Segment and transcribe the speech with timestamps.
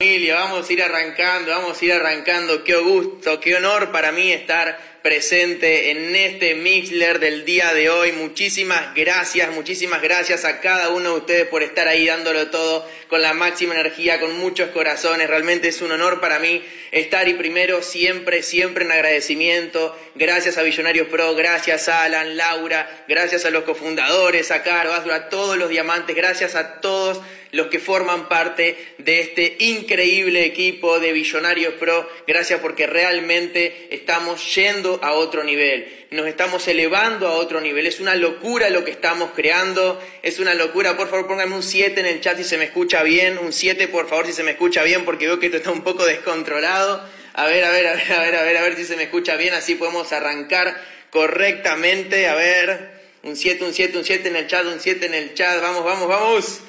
[0.00, 2.62] Familia, vamos a ir arrancando, vamos a ir arrancando.
[2.62, 8.12] Qué gusto, qué honor para mí estar presente en este Mixler del día de hoy.
[8.12, 13.22] Muchísimas gracias, muchísimas gracias a cada uno de ustedes por estar ahí dándolo todo con
[13.22, 15.26] la máxima energía, con muchos corazones.
[15.26, 16.62] Realmente es un honor para mí
[16.92, 19.98] estar y primero siempre, siempre en agradecimiento.
[20.14, 25.28] Gracias a Visionarios Pro, gracias a Alan, Laura, gracias a los cofundadores, a Caro, a
[25.30, 31.12] todos los diamantes, gracias a todos los que forman parte de este increíble equipo de
[31.12, 32.08] Billonarios Pro.
[32.26, 37.86] Gracias porque realmente estamos yendo a otro nivel, nos estamos elevando a otro nivel.
[37.86, 40.96] Es una locura lo que estamos creando, es una locura.
[40.96, 43.88] Por favor, pónganme un 7 en el chat si se me escucha bien, un 7
[43.88, 47.02] por favor si se me escucha bien porque veo que esto está un poco descontrolado.
[47.34, 49.04] A ver, a ver, a ver, a ver, a ver, a ver si se me
[49.04, 52.26] escucha bien, así podemos arrancar correctamente.
[52.26, 52.90] A ver,
[53.22, 55.60] un 7, un 7, un 7 en el chat, un 7 en el chat.
[55.60, 56.60] Vamos, vamos, vamos.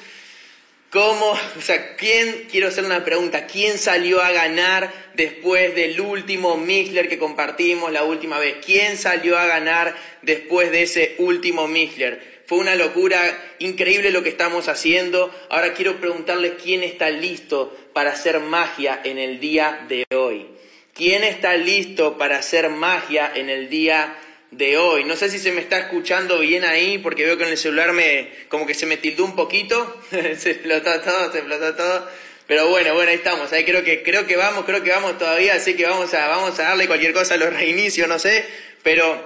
[0.91, 1.37] ¿Cómo?
[1.55, 7.07] O sea, ¿quién, quiero hacer una pregunta, ¿quién salió a ganar después del último Mixler
[7.07, 8.55] que compartimos la última vez?
[8.65, 12.39] ¿Quién salió a ganar después de ese último Mixler?
[12.47, 13.21] Fue una locura
[13.59, 15.31] increíble lo que estamos haciendo.
[15.49, 20.47] Ahora quiero preguntarles quién está listo para hacer magia en el día de hoy.
[20.95, 25.03] ¿Quién está listo para hacer magia en el día de de hoy.
[25.03, 27.93] No sé si se me está escuchando bien ahí, porque veo que en el celular
[27.93, 32.09] me, como que se me tildó un poquito, se explotó todo, se explotó todo.
[32.47, 35.53] Pero bueno, bueno, ahí estamos, ahí creo que, creo que vamos, creo que vamos todavía,
[35.53, 38.43] así que vamos a, vamos a darle cualquier cosa a los reinicios, no sé,
[38.81, 39.21] pero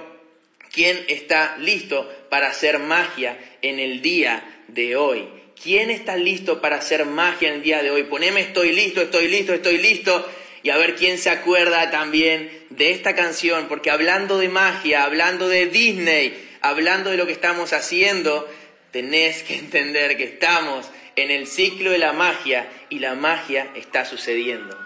[0.70, 5.26] ¿quién está listo para hacer magia en el día de hoy?
[5.60, 8.02] ¿Quién está listo para hacer magia en el día de hoy?
[8.02, 10.28] Poneme estoy listo, estoy listo, estoy listo
[10.64, 15.46] y a ver quién se acuerda también de esta canción, porque hablando de magia, hablando
[15.46, 18.50] de Disney, hablando de lo que estamos haciendo,
[18.90, 24.06] tenés que entender que estamos en el ciclo de la magia y la magia está
[24.06, 24.83] sucediendo.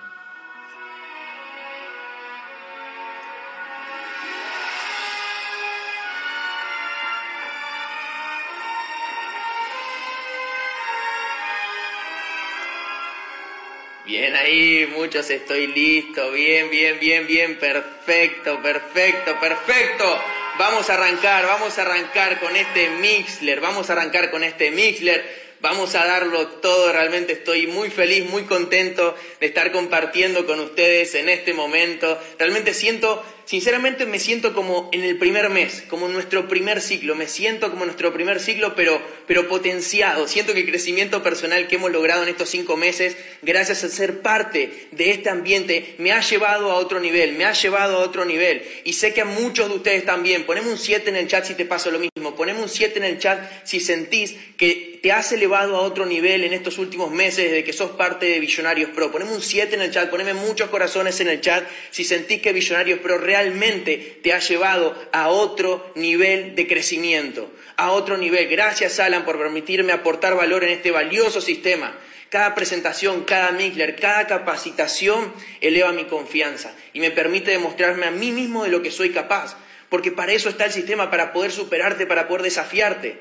[14.09, 16.33] Bien ahí, muchos estoy listo.
[16.33, 17.59] Bien, bien, bien, bien.
[17.59, 20.19] Perfecto, perfecto, perfecto.
[20.59, 23.61] Vamos a arrancar, vamos a arrancar con este Mixler.
[23.61, 25.23] Vamos a arrancar con este Mixler.
[25.61, 26.91] Vamos a darlo todo.
[26.91, 32.19] Realmente estoy muy feliz, muy contento de estar compartiendo con ustedes en este momento.
[32.39, 37.15] Realmente siento sinceramente me siento como en el primer mes, como en nuestro primer ciclo,
[37.15, 40.29] me siento como en nuestro primer ciclo, pero, pero potenciado.
[40.29, 44.21] Siento que el crecimiento personal que hemos logrado en estos cinco meses, gracias a ser
[44.21, 48.27] parte de este ambiente, me ha llevado a otro nivel, me ha llevado a otro
[48.27, 48.63] nivel.
[48.85, 50.45] Y sé que a muchos de ustedes también.
[50.45, 53.05] Ponemos un 7 en el chat si te pasa lo mismo, ponemos un 7 en
[53.05, 57.45] el chat si sentís que te has elevado a otro nivel en estos últimos meses
[57.45, 59.11] desde que sos parte de Visionarios Pro.
[59.11, 62.53] Ponemos un 7 en el chat, poneme muchos corazones en el chat si sentís que
[62.53, 68.49] Visionarios Pro realmente realmente te ha llevado a otro nivel de crecimiento, a otro nivel.
[68.49, 71.97] Gracias, Alan, por permitirme aportar valor en este valioso sistema.
[72.31, 78.33] Cada presentación, cada Mikler, cada capacitación eleva mi confianza y me permite demostrarme a mí
[78.33, 79.57] mismo de lo que soy capaz.
[79.89, 83.17] Porque para eso está el sistema, para poder superarte, para poder desafiarte.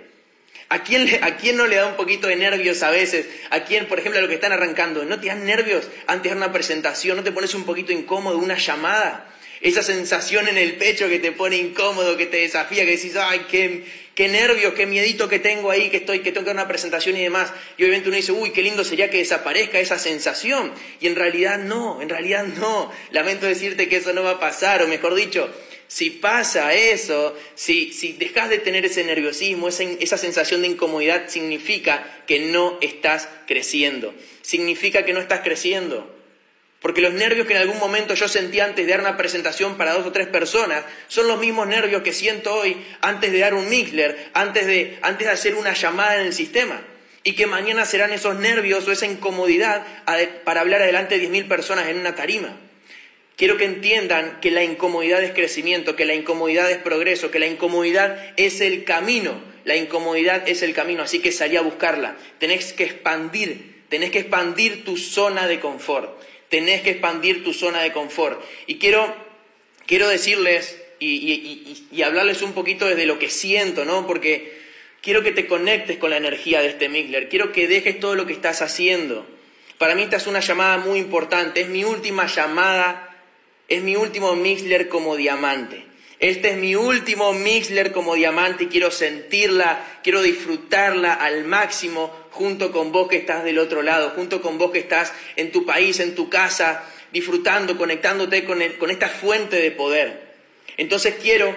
[0.69, 3.25] ¿A quién, ¿A quién, no le da un poquito de nervios a veces?
[3.51, 5.05] ¿A quién, por ejemplo, a los que están arrancando?
[5.05, 7.15] ¿No te dan nervios antes de una presentación?
[7.15, 9.36] ¿No te pones un poquito incómodo una llamada?
[9.61, 13.45] Esa sensación en el pecho que te pone incómodo, que te desafía, que decís, ay,
[13.49, 16.67] qué, qué nervios, qué miedito que tengo ahí, que estoy, que tengo que dar una
[16.67, 17.51] presentación y demás.
[17.77, 20.71] Y obviamente uno dice, uy, qué lindo sería que desaparezca esa sensación.
[20.99, 22.91] Y en realidad no, en realidad no.
[23.11, 25.49] Lamento decirte que eso no va a pasar, o mejor dicho,
[25.87, 31.29] si pasa eso, si, si dejas de tener ese nerviosismo, esa, esa sensación de incomodidad,
[31.29, 34.13] significa que no estás creciendo.
[34.41, 36.16] Significa que no estás creciendo.
[36.79, 39.93] Porque los nervios que en algún momento yo sentí antes de dar una presentación para
[39.93, 43.67] dos o tres personas son los mismos nervios que siento hoy antes de dar un
[43.67, 46.81] Mixler, antes de, antes de hacer una llamada en el sistema.
[47.23, 49.85] Y que mañana serán esos nervios o esa incomodidad
[50.43, 52.55] para hablar adelante de 10.000 personas en una tarima.
[53.35, 57.47] Quiero que entiendan que la incomodidad es crecimiento, que la incomodidad es progreso, que la
[57.47, 59.41] incomodidad es el camino.
[59.65, 62.15] La incomodidad es el camino, así que salí a buscarla.
[62.39, 66.17] Tenés que expandir, tenés que expandir tu zona de confort
[66.49, 68.41] tenés que expandir tu zona de confort.
[68.65, 69.13] Y quiero,
[69.85, 74.07] quiero decirles y, hablarles un poquito desde lo que siento, ¿no?
[74.07, 74.57] Porque
[75.01, 78.25] quiero que te conectes con la energía de este Mixler, quiero que dejes todo lo
[78.25, 79.25] que estás haciendo.
[79.77, 83.23] Para mí esta es una llamada muy importante, es mi última llamada,
[83.67, 85.85] es mi último Mixler como diamante.
[86.19, 92.71] Este es mi último Mixler como diamante y quiero sentirla, quiero disfrutarla al máximo junto
[92.71, 95.99] con vos que estás del otro lado, junto con vos que estás en tu país,
[95.99, 100.35] en tu casa, disfrutando, conectándote con, esta fuente de poder.
[100.77, 101.55] Entonces quiero,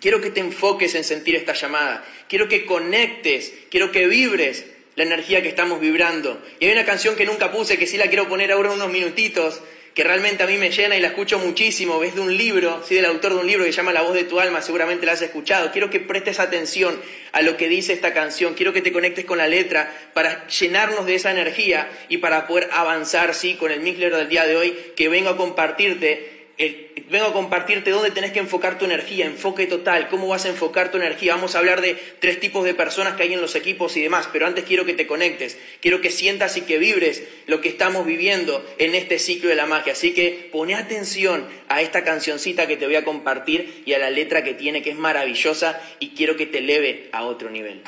[0.00, 5.02] quiero que te enfoques en sentir esta llamada, quiero que conectes, quiero que vibres la
[5.02, 6.40] energía que estamos vibrando.
[6.60, 9.60] Y hay una canción que nunca puse, que sí la quiero poner ahora unos minutitos,
[9.96, 12.94] que realmente a mí me llena y la escucho muchísimo, es de un libro, sí,
[12.94, 15.12] del autor de un libro que se llama La voz de tu alma, seguramente la
[15.12, 15.72] has escuchado.
[15.72, 17.00] Quiero que prestes atención
[17.32, 21.06] a lo que dice esta canción, quiero que te conectes con la letra para llenarnos
[21.06, 24.76] de esa energía y para poder avanzar, sí, con el Mixler del día de hoy,
[24.96, 30.08] que vengo a compartirte vengo a compartirte dónde tenés que enfocar tu energía, enfoque total,
[30.08, 31.34] cómo vas a enfocar tu energía.
[31.34, 34.28] Vamos a hablar de tres tipos de personas que hay en los equipos y demás,
[34.32, 38.06] pero antes quiero que te conectes, quiero que sientas y que vibres lo que estamos
[38.06, 39.92] viviendo en este ciclo de la magia.
[39.92, 44.10] Así que pone atención a esta cancioncita que te voy a compartir y a la
[44.10, 47.82] letra que tiene, que es maravillosa y quiero que te eleve a otro nivel.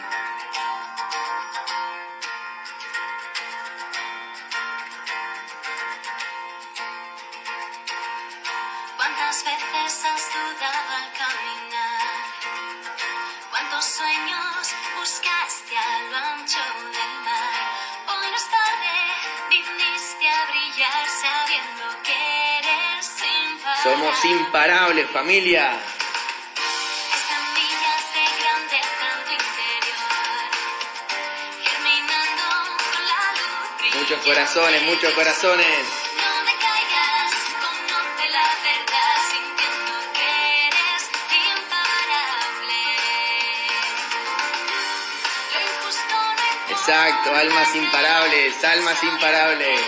[24.08, 25.78] Somos imparables, familia.
[33.98, 35.66] Muchos corazones, muchos corazones.
[46.70, 49.80] Exacto, almas imparables, almas imparables.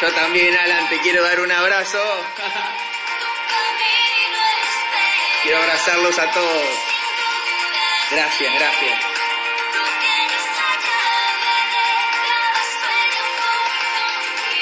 [0.00, 2.00] Yo también, Alan, te quiero dar un abrazo.
[5.42, 6.68] quiero abrazarlos a todos.
[8.12, 9.00] Gracias, gracias.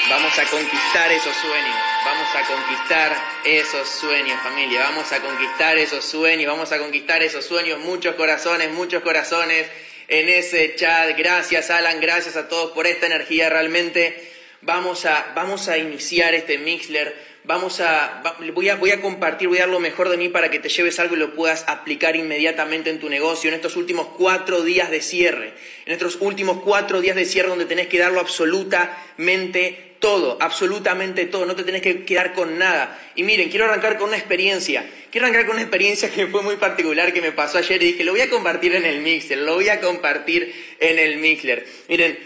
[0.09, 6.03] Vamos a conquistar esos sueños, vamos a conquistar esos sueños, familia, vamos a conquistar esos
[6.03, 9.67] sueños, vamos a conquistar esos sueños, muchos corazones, muchos corazones
[10.07, 11.15] en ese chat.
[11.15, 14.26] Gracias, Alan, gracias a todos por esta energía realmente
[14.61, 17.13] vamos a, vamos a iniciar este Mixler,
[17.43, 18.21] vamos a,
[18.53, 20.69] voy, a, voy a compartir, voy a dar lo mejor de mí para que te
[20.69, 24.91] lleves algo y lo puedas aplicar inmediatamente en tu negocio en estos últimos cuatro días
[24.91, 25.53] de cierre,
[25.85, 31.45] en estos últimos cuatro días de cierre donde tenés que darlo absolutamente todo, absolutamente todo,
[31.45, 32.99] no te tenés que quedar con nada.
[33.15, 36.57] Y miren, quiero arrancar con una experiencia, quiero arrancar con una experiencia que fue muy
[36.57, 39.55] particular que me pasó ayer y dije, lo voy a compartir en el Mixler, lo
[39.55, 41.65] voy a compartir en el Mixler.
[41.87, 42.17] Miren,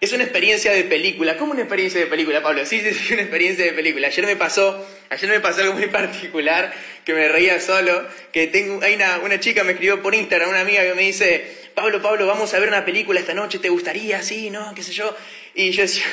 [0.00, 1.36] es una experiencia de película.
[1.36, 2.64] ¿Cómo una experiencia de película, Pablo?
[2.64, 4.06] Sí, sí, sí, una experiencia de película.
[4.06, 6.72] Ayer me pasó, ayer me pasó algo muy particular
[7.04, 10.60] que me reía solo, que tengo, hay una, una chica me escribió por Instagram, una
[10.60, 11.44] amiga que me dice,
[11.74, 14.22] Pablo, Pablo, vamos a ver una película esta noche, ¿te gustaría?
[14.22, 14.74] Sí, ¿no?
[14.74, 15.14] ¿Qué sé yo?
[15.54, 16.04] Y yo decía,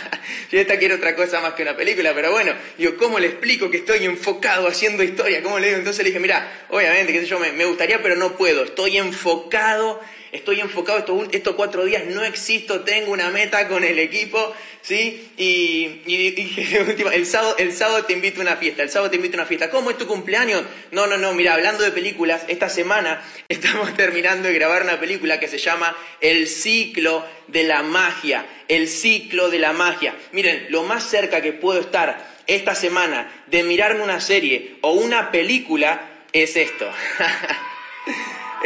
[0.50, 3.70] yo esta quiero otra cosa más que una película, pero bueno, digo, ¿cómo le explico
[3.70, 5.40] que estoy enfocado haciendo historia?
[5.42, 5.78] ¿Cómo le digo?
[5.78, 8.96] Entonces le dije, mira, obviamente, qué sé yo, me, me gustaría, pero no puedo, estoy
[8.96, 10.00] enfocado
[10.32, 10.98] estoy enfocado
[11.30, 15.30] estos, cuatro días, no existo, tengo una meta con el equipo, ¿sí?
[15.36, 16.02] Y,
[17.12, 19.46] el, sábado, el sábado te invito a una fiesta, el sábado te invito a una
[19.46, 19.70] fiesta.
[19.70, 20.62] ¿Cómo es tu cumpleaños?
[20.92, 25.40] No, no, no, mira, hablando de películas, esta semana estamos terminando de grabar una película
[25.40, 30.14] que se llama El ciclo de la magia, el ciclo de la magia.
[30.32, 35.30] Miren, lo más cerca que puedo estar esta semana de mirarme una serie o una
[35.30, 36.90] película es esto.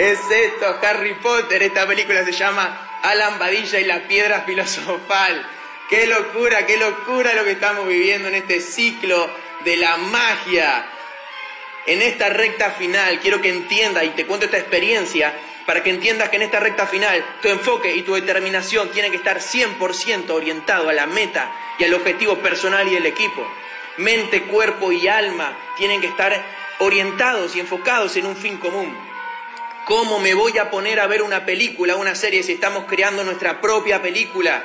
[0.00, 1.62] Es esto, Harry Potter.
[1.62, 5.46] Esta película se llama Alan Badilla y la piedra filosofal.
[5.90, 9.28] Qué locura, qué locura lo que estamos viviendo en este ciclo
[9.62, 10.86] de la magia.
[11.84, 15.34] En esta recta final, quiero que entiendas y te cuento esta experiencia
[15.66, 19.18] para que entiendas que en esta recta final tu enfoque y tu determinación tienen que
[19.18, 23.46] estar 100% orientado a la meta y al objetivo personal y del equipo.
[23.98, 26.42] Mente, cuerpo y alma tienen que estar
[26.78, 29.09] orientados y enfocados en un fin común.
[29.86, 33.60] ¿Cómo me voy a poner a ver una película, una serie, si estamos creando nuestra
[33.60, 34.62] propia película?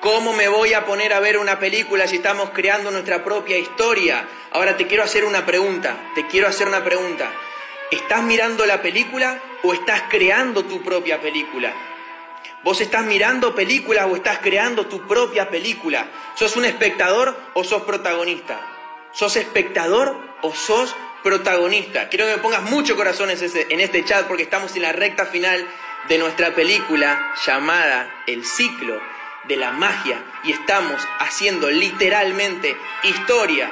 [0.00, 4.26] ¿Cómo me voy a poner a ver una película si estamos creando nuestra propia historia?
[4.52, 7.32] Ahora te quiero hacer una pregunta, te quiero hacer una pregunta.
[7.90, 11.72] ¿Estás mirando la película o estás creando tu propia película?
[12.62, 16.06] ¿Vos estás mirando películas o estás creando tu propia película?
[16.34, 18.60] ¿Sos un espectador o sos protagonista?
[19.12, 22.08] ¿Sos espectador o sos protagonista.
[22.08, 25.66] Quiero que me pongas mucho corazón en este chat porque estamos en la recta final
[26.08, 29.00] de nuestra película llamada El ciclo
[29.44, 33.70] de la magia y estamos haciendo literalmente historia,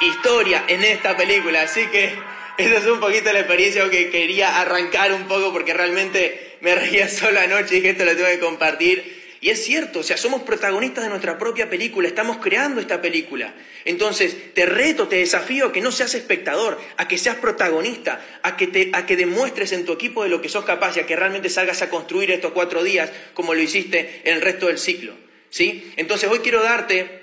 [0.00, 1.62] historia en esta película.
[1.62, 2.18] Así que
[2.56, 7.08] esa es un poquito la experiencia que quería arrancar un poco porque realmente me reía
[7.10, 9.25] solo anoche y dije esto lo tengo que compartir.
[9.46, 13.54] Y es cierto, o sea, somos protagonistas de nuestra propia película, estamos creando esta película.
[13.84, 18.56] Entonces, te reto, te desafío a que no seas espectador, a que seas protagonista, a
[18.56, 21.06] que, te, a que demuestres en tu equipo de lo que sos capaz y a
[21.06, 24.78] que realmente salgas a construir estos cuatro días como lo hiciste en el resto del
[24.78, 25.14] ciclo.
[25.50, 25.92] ¿sí?
[25.94, 27.22] Entonces, hoy quiero darte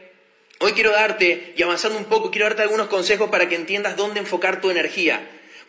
[0.59, 4.21] Hoy quiero darte, y avanzando un poco, quiero darte algunos consejos para que entiendas dónde
[4.21, 5.19] enfocar tu energía.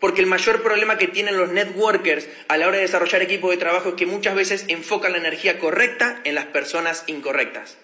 [0.00, 3.56] Porque el mayor problema que tienen los networkers a la hora de desarrollar equipos de
[3.56, 7.78] trabajo es que muchas veces enfocan la energía correcta en las personas incorrectas.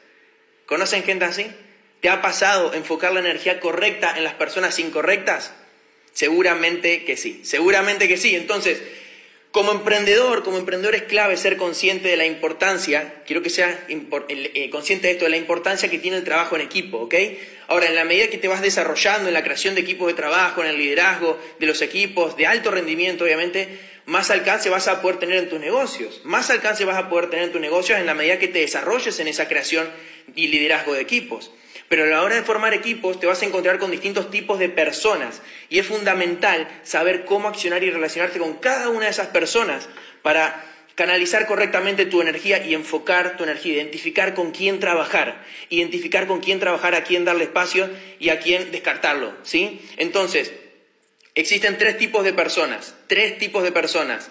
[0.66, 1.46] ¿Conocen gente así?
[2.00, 5.52] ¿Te ha pasado enfocar la energía correcta en las personas incorrectas?
[6.12, 8.34] Seguramente que sí, seguramente que sí.
[8.34, 8.82] Entonces,
[9.50, 14.70] como emprendedor, como emprendedor es clave ser consciente de la importancia, quiero que seas eh,
[14.70, 17.14] consciente de esto, de la importancia que tiene el trabajo en equipo, ¿ok?
[17.66, 20.62] Ahora, en la medida que te vas desarrollando en la creación de equipos de trabajo,
[20.62, 25.18] en el liderazgo de los equipos, de alto rendimiento, obviamente, más alcance vas a poder
[25.18, 26.20] tener en tus negocios.
[26.24, 29.18] Más alcance vas a poder tener en tus negocios en la medida que te desarrolles
[29.20, 29.88] en esa creación
[30.34, 31.50] y liderazgo de equipos.
[31.90, 34.68] Pero a la hora de formar equipos te vas a encontrar con distintos tipos de
[34.68, 39.88] personas y es fundamental saber cómo accionar y relacionarte con cada una de esas personas
[40.22, 46.38] para canalizar correctamente tu energía y enfocar tu energía, identificar con quién trabajar, identificar con
[46.38, 49.84] quién trabajar, a quién darle espacio y a quién descartarlo, ¿sí?
[49.96, 50.52] Entonces,
[51.34, 54.30] existen tres tipos de personas, tres tipos de personas,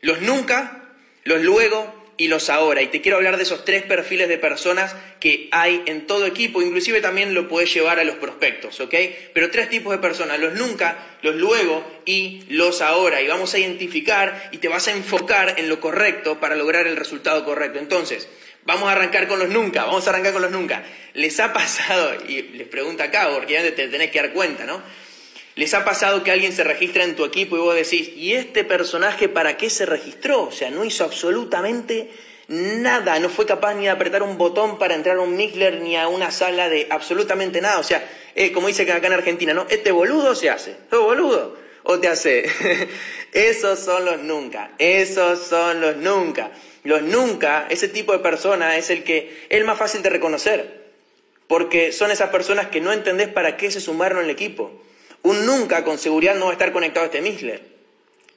[0.00, 0.88] los nunca,
[1.22, 2.82] los luego y los ahora.
[2.82, 6.62] Y te quiero hablar de esos tres perfiles de personas que hay en todo equipo,
[6.62, 8.94] inclusive también lo puedes llevar a los prospectos, ¿ok?
[9.32, 13.20] Pero tres tipos de personas, los nunca, los luego y los ahora.
[13.20, 16.96] Y vamos a identificar y te vas a enfocar en lo correcto para lograr el
[16.96, 17.78] resultado correcto.
[17.78, 18.28] Entonces,
[18.64, 20.84] vamos a arrancar con los nunca, vamos a arrancar con los nunca.
[21.14, 22.14] ¿Les ha pasado?
[22.28, 24.82] Y les pregunta acá, porque ya te tenés que dar cuenta, ¿no?
[25.56, 28.62] ¿Les ha pasado que alguien se registra en tu equipo y vos decís, ¿y este
[28.62, 30.42] personaje para qué se registró?
[30.42, 32.10] O sea, no hizo absolutamente
[32.48, 35.96] nada, no fue capaz ni de apretar un botón para entrar a un Mixler ni
[35.96, 37.78] a una sala de absolutamente nada.
[37.78, 38.06] O sea,
[38.52, 39.66] como dice acá en Argentina, ¿no?
[39.70, 40.76] ¿Este boludo se hace?
[40.90, 41.56] ¿Sos boludo?
[41.84, 42.44] ¿O te hace?
[43.32, 46.50] esos son los nunca, esos son los nunca.
[46.84, 50.84] Los nunca, ese tipo de persona es el que es el más fácil de reconocer,
[51.48, 54.82] porque son esas personas que no entendés para qué se sumaron al equipo.
[55.26, 57.60] Un nunca con seguridad no va a estar conectado a este Mixler.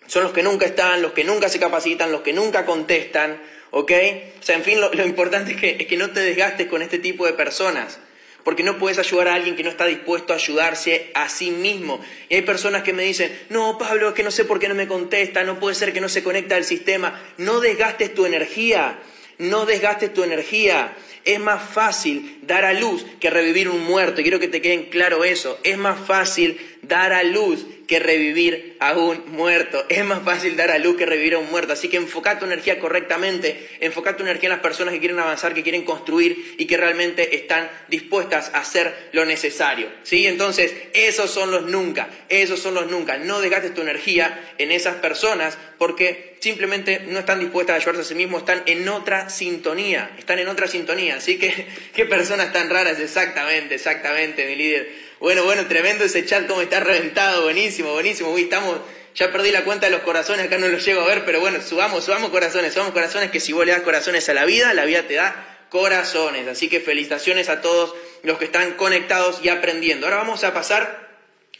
[0.08, 3.91] Son los que nunca están, los que nunca se capacitan, los que nunca contestan, ¿ok?
[4.39, 6.98] O sea, en fin, lo, importante es que, es que no te desgastes con este
[6.98, 8.00] tipo de personas
[8.43, 12.01] porque no puedes ayudar a alguien que no está dispuesto a ayudarse a sí mismo.
[12.27, 14.74] Y hay personas que me dicen, no, Pablo, es que no sé por qué no
[14.74, 17.22] me contesta, no puede ser que no se conecta al sistema.
[17.38, 18.98] No desgastes tu energía,
[19.38, 20.96] no desgastes tu energía.
[21.25, 24.22] Es más fácil dar a luz que revivir un muerto.
[24.22, 25.60] Y quiero que te queden claro eso.
[25.63, 29.84] Es más fácil dar a luz que revivir a un muerto.
[29.89, 31.74] Es más fácil dar a luz que revivir a un muerto.
[31.74, 35.53] Así que enfoca tu energía correctamente, enfoca tu energía en las personas que quieren avanzar,
[35.53, 39.88] que quieren construir y que realmente están dispuestas a hacer lo necesario.
[40.03, 40.27] ¿Sí?
[40.27, 43.17] Entonces, esos son los nunca, esos son los nunca.
[43.17, 48.05] No desgastes tu energía en esas personas porque simplemente no están dispuestas a ayudarse a
[48.05, 51.15] sí mismos, están en otra sintonía, están en otra sintonía.
[51.15, 55.09] Así que, qué personas tan raras, exactamente, exactamente, mi líder.
[55.20, 58.32] Bueno, bueno, tremendo ese chat, como está reventado, buenísimo, buenísimo.
[58.32, 58.78] Uy, estamos,
[59.14, 61.62] ya perdí la cuenta de los corazones, acá no los llego a ver, pero bueno,
[61.62, 64.86] subamos, subamos corazones, subamos corazones, que si vos le das corazones a la vida, la
[64.86, 66.48] vida te da corazones.
[66.48, 70.08] Así que felicitaciones a todos los que están conectados y aprendiendo.
[70.08, 71.10] Ahora vamos a pasar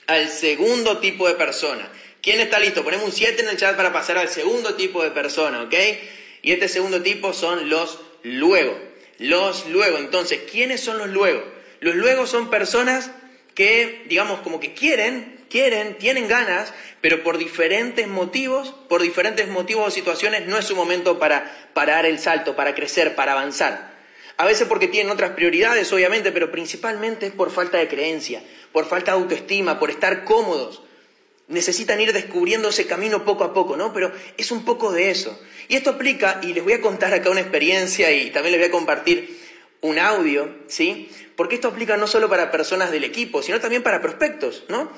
[0.08, 1.92] al segundo tipo de persona.
[2.22, 2.86] ¿Quién está listo?
[2.86, 5.76] Ponemos un 7 en el chat para pasar al segundo tipo de persona, ¿ok?
[6.44, 8.80] Y este segundo tipo son los luego.
[9.18, 9.98] Los luego.
[9.98, 11.44] Entonces, ¿quiénes son los luego?
[11.82, 13.12] Los luego son personas
[13.54, 19.88] que, digamos, como que quieren, quieren, tienen ganas, pero por diferentes motivos, por diferentes motivos
[19.88, 23.98] o situaciones, no es su momento para parar el salto, para crecer, para avanzar.
[24.38, 28.42] A veces porque tienen otras prioridades, obviamente, pero principalmente es por falta de creencia,
[28.72, 30.82] por falta de autoestima, por estar cómodos.
[31.50, 33.92] Necesitan ir descubriendo ese camino poco a poco, ¿no?
[33.92, 35.38] Pero es un poco de eso.
[35.68, 38.70] Y esto aplica, y les voy a contar acá una experiencia y también les voy
[38.70, 39.39] a compartir
[39.82, 41.10] un audio, ¿sí?
[41.40, 44.92] porque esto aplica no solo para personas del equipo, sino también para prospectos, ¿no?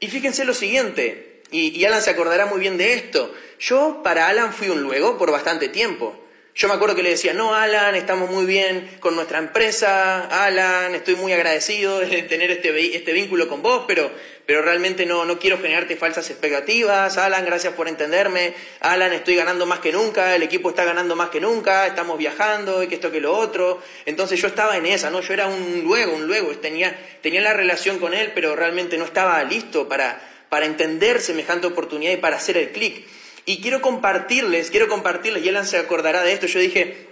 [0.00, 4.54] Y fíjense lo siguiente, y, Alan se acordará muy bien de esto, yo para Alan
[4.54, 6.18] fui un luego por bastante tiempo,
[6.56, 10.94] Yo me acuerdo que le decía, no, Alan, estamos muy bien con nuestra empresa, Alan,
[10.94, 14.08] estoy muy agradecido de tener este, este vínculo con vos, pero,
[14.46, 19.66] pero realmente no, no quiero generarte falsas expectativas, Alan, gracias por entenderme, Alan, estoy ganando
[19.66, 23.10] más que nunca, el equipo está ganando más que nunca, estamos viajando, y que esto,
[23.10, 23.82] que lo otro.
[24.06, 25.22] Entonces yo estaba en esa, ¿no?
[25.22, 29.06] Yo era un luego, un luego, tenía, tenía la relación con él, pero realmente no
[29.06, 33.04] estaba listo para, para entender semejante oportunidad y para hacer el clic.
[33.46, 37.08] Y quiero compartirles, quiero compartirles, y Alan se acordará de esto, yo dije,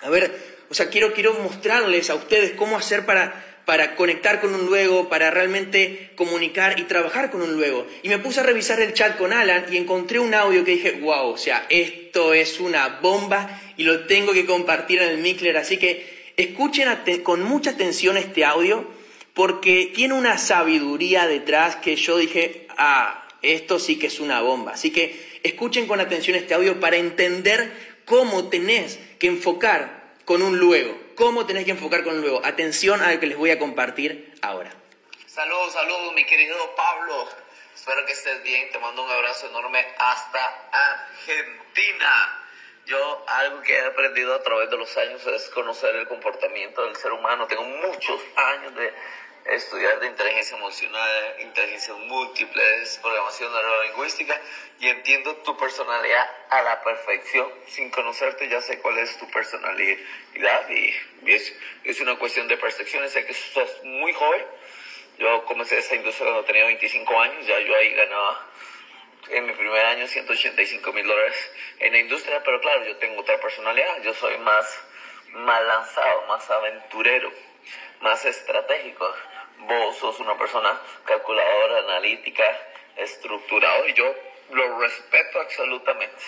[0.00, 0.32] a ver,
[0.70, 5.08] o sea, quiero, quiero mostrarles a ustedes cómo hacer para, para conectar con un luego,
[5.08, 7.86] para realmente comunicar y trabajar con un luego.
[8.02, 10.92] Y me puse a revisar el chat con Alan y encontré un audio que dije,
[11.00, 15.56] wow, o sea, esto es una bomba y lo tengo que compartir en el Mikler.
[15.56, 16.88] Así que escuchen
[17.22, 18.86] con mucha atención este audio
[19.34, 24.72] porque tiene una sabiduría detrás que yo dije, ah, esto sí que es una bomba.
[24.72, 27.70] Así que escuchen con atención este audio para entender
[28.06, 30.98] cómo tenés que enfocar con un luego.
[31.14, 32.40] Cómo tenés que enfocar con un luego.
[32.44, 34.72] Atención a lo que les voy a compartir ahora.
[35.26, 37.28] Saludos, saludos, mi querido Pablo.
[37.74, 38.70] Espero que estés bien.
[38.72, 42.40] Te mando un abrazo enorme hasta Argentina.
[42.86, 46.96] Yo algo que he aprendido a través de los años es conocer el comportamiento del
[46.96, 47.46] ser humano.
[47.46, 48.92] Tengo muchos años de
[49.46, 52.62] estudiar de inteligencia emocional, inteligencia múltiple,
[53.02, 54.40] programación neurolingüística
[54.80, 57.52] y entiendo tu personalidad a la perfección.
[57.66, 60.94] Sin conocerte ya sé cuál es tu personalidad y,
[61.26, 63.08] es, es, una cuestión de percepción.
[63.08, 64.44] Sé que estás muy joven.
[65.18, 68.50] Yo comencé esa industria cuando tenía 25 años, ya yo ahí ganaba
[69.28, 73.40] en mi primer año 185 mil dólares en la industria, pero claro, yo tengo otra
[73.40, 74.66] personalidad, yo soy más,
[75.30, 77.32] más lanzado, más aventurero,
[78.00, 79.14] más estratégico
[79.58, 82.44] vos sos una persona calculadora, analítica,
[82.96, 84.14] estructurada y yo
[84.50, 86.22] lo respeto absolutamente.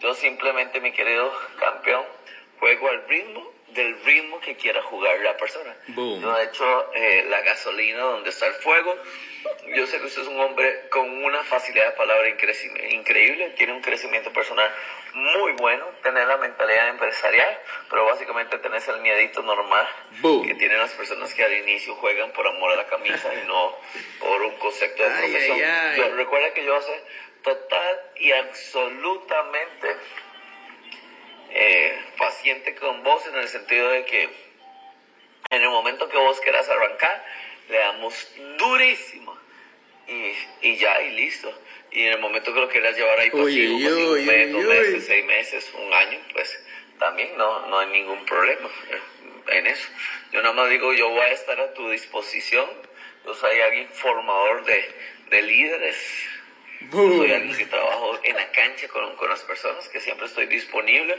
[0.00, 2.04] Yo simplemente, mi querido campeón,
[2.58, 5.74] juego al ritmo del ritmo que quiera jugar la persona.
[5.88, 8.96] Yo he hecho eh, la gasolina donde está el fuego.
[9.74, 13.82] Yo sé que usted es un hombre con una facilidad de palabra increíble, tiene un
[13.82, 14.70] crecimiento personal
[15.14, 19.86] muy bueno, tener la mentalidad empresarial, pero básicamente tenés el miedito normal
[20.22, 23.76] que tienen las personas que al inicio juegan por amor a la camisa y no
[24.18, 26.16] por un concepto de profesión.
[26.16, 27.04] recuerda que yo hace
[27.42, 29.88] total y absolutamente
[31.54, 34.28] eh, paciente con vos en el sentido de que
[35.50, 37.24] en el momento que vos quieras arrancar,
[37.68, 39.38] le damos durísimo
[40.08, 40.34] y,
[40.68, 41.52] y ya, y listo.
[41.92, 45.24] Y en el momento que lo quieras llevar ahí pasivo, un mes, dos meses, seis
[45.24, 46.64] meses, un año, pues
[46.98, 48.68] también no, no hay ningún problema
[49.48, 49.88] en eso.
[50.32, 52.68] Yo nada más digo, yo voy a estar a tu disposición.
[53.24, 54.92] Yo soy alguien formador de,
[55.30, 56.23] de líderes,
[56.90, 61.18] soy alguien que trabajo en la cancha con, con, las personas, que siempre estoy disponible,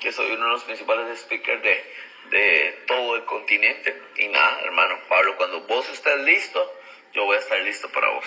[0.00, 1.84] que soy uno de los principales speakers de,
[2.30, 3.94] de todo el continente.
[4.18, 6.72] Y nada, hermano Pablo, cuando vos estés listo,
[7.14, 8.24] yo voy a estar listo para vos.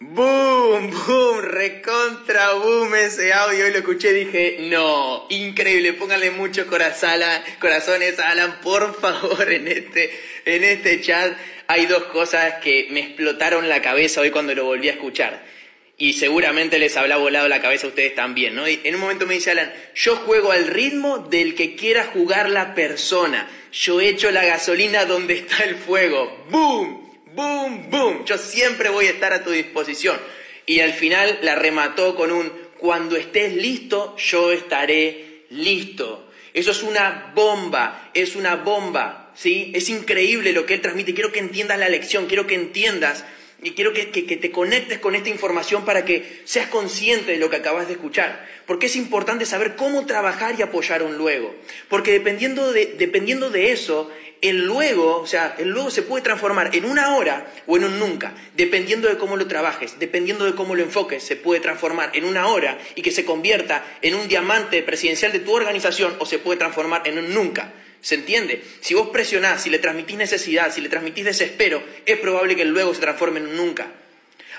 [0.00, 0.90] ¡Boom!
[0.90, 1.40] ¡Boom!
[1.40, 3.66] Recontra boom ese audio.
[3.66, 5.94] Y lo escuché y dije, no, increíble.
[5.94, 10.10] Pónganle muchos corazones a Alan, por favor, en este,
[10.44, 11.32] en este chat.
[11.68, 15.53] Hay dos cosas que me explotaron la cabeza hoy cuando lo volví a escuchar
[15.96, 18.66] y seguramente les habrá volado la cabeza a ustedes también, ¿no?
[18.66, 22.74] En un momento me dice Alan, yo juego al ritmo del que quiera jugar la
[22.74, 23.48] persona.
[23.72, 26.46] Yo echo la gasolina donde está el fuego.
[26.50, 27.12] ¡Boom!
[27.34, 27.90] ¡Boom!
[27.90, 28.24] ¡Boom!
[28.24, 30.18] Yo siempre voy a estar a tu disposición.
[30.66, 36.28] Y al final la remató con un, cuando estés listo, yo estaré listo.
[36.52, 39.70] Eso es una bomba, es una bomba, ¿sí?
[39.74, 41.14] Es increíble lo que él transmite.
[41.14, 43.24] Quiero que entiendas la lección, quiero que entiendas
[43.64, 47.56] y quiero que, te conectes con esta información para que seas consciente de lo que
[47.56, 48.46] acabas de escuchar.
[48.66, 51.54] Porque es importante saber cómo trabajar y apoyar un luego.
[51.88, 54.10] Porque dependiendo de, dependiendo de eso,
[54.42, 57.98] el luego, o sea, el luego se puede transformar en una hora o en un
[57.98, 58.34] nunca.
[58.54, 62.48] Dependiendo de cómo lo trabajes, dependiendo de cómo lo enfoques, se puede transformar en una
[62.48, 66.58] hora y que se convierta en un diamante presidencial de tu organización o se puede
[66.58, 67.72] transformar en un nunca.
[68.04, 68.62] ¿Se entiende?
[68.82, 72.92] Si vos presionás, si le transmitís necesidad, si le transmitís desespero, es probable que luego
[72.92, 73.90] se transforme en un nunca.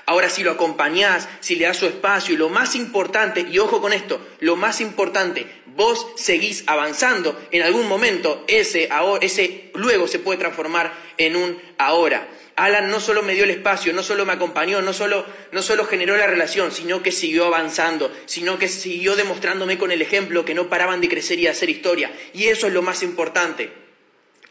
[0.08, 3.80] Ahora, si lo acompañás, si le das su espacio, y lo más importante, y ojo
[3.80, 8.88] con esto, lo más importante, vos seguís avanzando, en algún momento ese,
[9.20, 12.28] ese luego se puede transformar en un ahora.
[12.54, 15.84] Alan no solo me dio el espacio, no solo me acompañó, no solo, no solo
[15.84, 20.54] generó la relación, sino que siguió avanzando, sino que siguió demostrándome con el ejemplo que
[20.54, 22.12] no paraban de crecer y de hacer historia.
[22.32, 23.72] Y eso es lo más importante.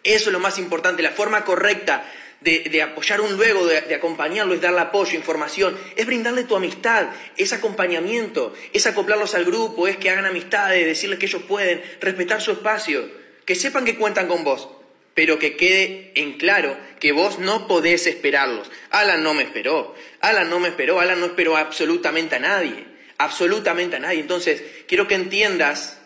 [0.04, 2.06] Eso es lo más importante, la forma correcta
[2.42, 7.10] de, apoyar un luego, de, de, acompañarlo, es darle apoyo, información, es brindarle tu amistad,
[7.38, 12.42] es acompañamiento, es acoplarlos al grupo, es que hagan amistades, decirles que ellos pueden, respetar
[12.42, 13.10] su espacio,
[13.46, 14.70] que sepan que cuentan con vos,
[15.16, 18.70] pero que quede en claro que vos no podés esperarlos.
[18.92, 22.86] Alan no me esperó, Alan no me esperó, Alan no esperó absolutamente a nadie,
[23.18, 24.20] absolutamente a nadie.
[24.20, 26.00] Entonces, quiero que entiendas,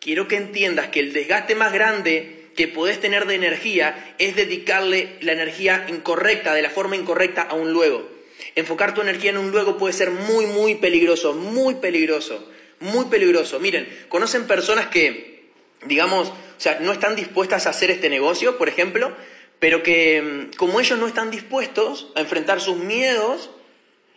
[0.00, 5.16] quiero que entiendas que el desgaste más grande que podés tener de energía es dedicarle
[5.20, 8.08] la energía incorrecta, de la forma incorrecta a un luego.
[8.54, 13.60] Enfocar tu energía en un luego puede ser muy, muy peligroso, muy peligroso, muy peligroso.
[13.60, 15.50] Miren, conocen personas que,
[15.84, 19.14] digamos, o sea, no están dispuestas a hacer este negocio, por ejemplo,
[19.58, 23.50] pero que mm, como ellos no están dispuestos a enfrentar sus miedos,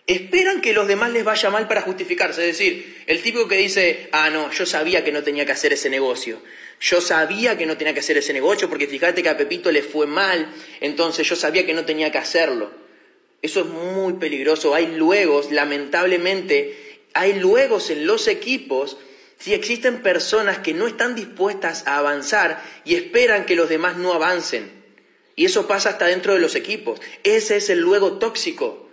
[0.07, 2.49] esperan que los demás les vaya mal para justificarse.
[2.49, 5.73] Es decir, el tipo que dice, ah, no, yo sabía que no tenía que hacer
[5.73, 6.41] ese negocio.
[6.79, 9.83] Yo sabía que no tenía que hacer ese negocio porque fíjate que a Pepito le
[9.83, 10.47] fue mal,
[10.79, 12.71] entonces yo sabía que no tenía que hacerlo.
[13.41, 14.73] Eso es muy peligroso.
[14.73, 18.97] Hay luego, lamentablemente, hay luego en los equipos
[19.39, 24.13] si existen personas que no están dispuestas a avanzar y esperan que los demás no
[24.13, 24.71] avancen.
[25.35, 26.99] Y eso pasa hasta dentro de los equipos.
[27.23, 28.88] Ese es el luego tóxico.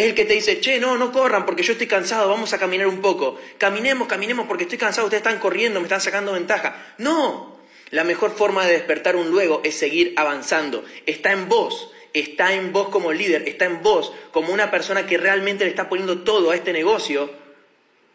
[0.00, 2.58] Es el que te dice, che, no, no corran porque yo estoy cansado, vamos a
[2.58, 3.38] caminar un poco.
[3.58, 6.94] Caminemos, caminemos porque estoy cansado, ustedes están corriendo, me están sacando ventaja.
[6.96, 7.58] No,
[7.90, 10.86] la mejor forma de despertar un luego es seguir avanzando.
[11.04, 15.18] Está en vos, está en vos como líder, está en vos como una persona que
[15.18, 17.30] realmente le está poniendo todo a este negocio,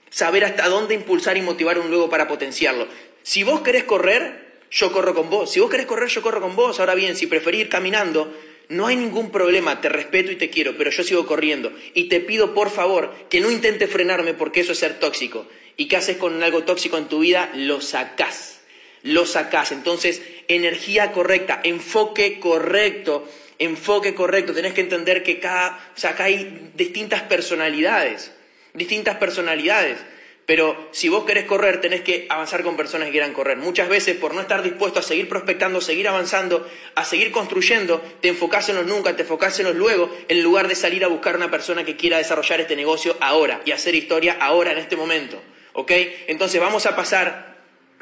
[0.10, 2.88] saber hasta dónde impulsar y motivar un luego para potenciarlo.
[3.22, 5.52] Si vos querés correr, yo corro con vos.
[5.52, 6.80] Si vos querés correr, yo corro con vos.
[6.80, 8.34] Ahora bien, si preferís ir caminando,
[8.70, 11.72] no hay ningún problema, te respeto y te quiero, pero yo sigo corriendo.
[11.94, 15.48] Y te pido, por favor, que no intentes frenarme porque eso es ser tóxico.
[15.78, 17.52] ¿Y qué haces con algo tóxico en tu vida?
[17.54, 18.62] Lo sacás.
[19.04, 19.72] Lo sacás.
[19.72, 23.28] Entonces, energía correcta, enfoque correcto,
[23.60, 24.54] enfoque correcto.
[24.54, 28.32] Tenés que entender que cada, o sea, acá hay distintas personalidades,
[28.74, 30.00] distintas personalidades.
[30.46, 33.58] Pero si vos querés correr, tenés que avanzar con personas que quieran correr.
[33.58, 38.28] Muchas veces, por no estar dispuesto a seguir prospectando, seguir avanzando, a seguir construyendo, te
[38.28, 41.36] enfocás en los nunca, te enfocás en los luego, en lugar de salir a buscar
[41.36, 45.42] una persona que quiera desarrollar este negocio ahora y hacer historia ahora, en este momento.
[45.74, 45.92] ¿Ok?
[46.28, 47.55] Entonces vamos a pasar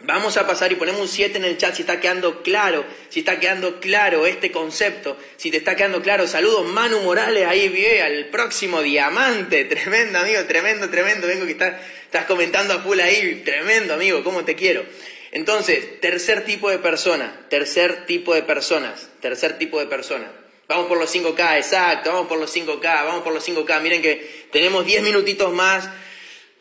[0.06, 3.20] Vamos a pasar y ponemos un 7 en el chat si está quedando claro, si
[3.20, 6.28] está quedando claro este concepto, si te está quedando claro.
[6.28, 11.26] Saludos Manu Morales, ahí vi al próximo diamante, tremendo amigo, tremendo, tremendo.
[11.26, 14.84] Vengo que estás comentando a full ahí, tremendo amigo, cómo te quiero.
[15.32, 20.30] Entonces, tercer tipo de persona, tercer tipo de personas, tercer tipo de persona.
[20.68, 23.82] Vamos por los 5K, exacto, vamos por los 5K, vamos por los 5K.
[23.82, 25.90] Miren que tenemos 10 minutitos más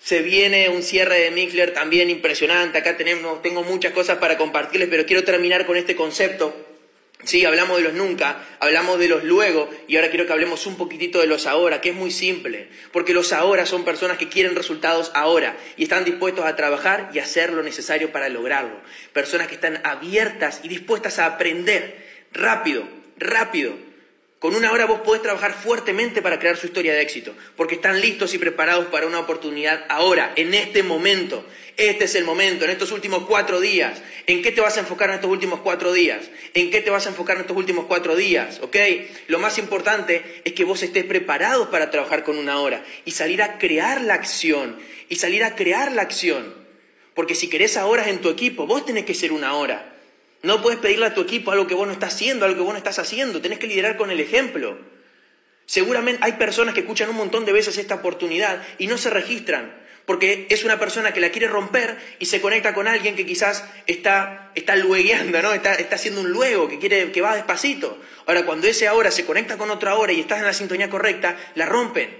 [0.02, 2.78] se viene un cierre de Mixler también impresionante.
[2.78, 6.54] Acá tenemos, tengo muchas cosas para compartirles, pero quiero terminar con este concepto.
[7.24, 10.76] Sí, hablamos de los nunca, hablamos de los luego y ahora quiero que hablemos un
[10.76, 14.56] poquitito de los ahora, que es muy simple, porque los ahora son personas que quieren
[14.56, 18.80] resultados ahora y están dispuestos a trabajar y hacer lo necesario para lograrlo.
[19.12, 22.88] Personas que están abiertas y dispuestas a aprender rápido,
[23.18, 23.74] rápido,
[24.42, 28.00] con una hora vos podés trabajar fuertemente para crear su historia de éxito, porque están
[28.00, 31.46] listos y preparados para una oportunidad ahora, en este momento.
[31.76, 34.02] Este es el momento, en estos últimos cuatro días.
[34.26, 36.28] ¿En qué te vas a enfocar en estos últimos cuatro días?
[36.54, 38.58] ¿En qué te vas a enfocar en estos últimos cuatro días?
[38.62, 38.76] ¿Ok?
[39.28, 43.42] Lo más importante es que vos estés preparados para trabajar con una hora y salir
[43.42, 44.76] a crear la acción.
[45.08, 46.52] Y salir a crear la acción.
[47.14, 49.91] Porque si querés horas en tu equipo, vos tenés que ser una hora.
[50.42, 52.72] No puedes pedirle a tu equipo algo que vos no estás haciendo, algo que vos
[52.72, 53.40] no estás haciendo.
[53.40, 54.76] Tenés que liderar con el ejemplo.
[55.66, 59.72] Seguramente hay personas que escuchan un montón de veces esta oportunidad y no se registran,
[60.04, 63.64] porque es una persona que la quiere romper y se conecta con alguien que quizás
[63.86, 65.52] está, está luegueando, ¿no?
[65.52, 67.98] Está, está haciendo un luego, que, quiere, que va despacito.
[68.26, 71.36] Ahora, cuando ese ahora se conecta con otra hora y estás en la sintonía correcta,
[71.54, 72.10] la rompen,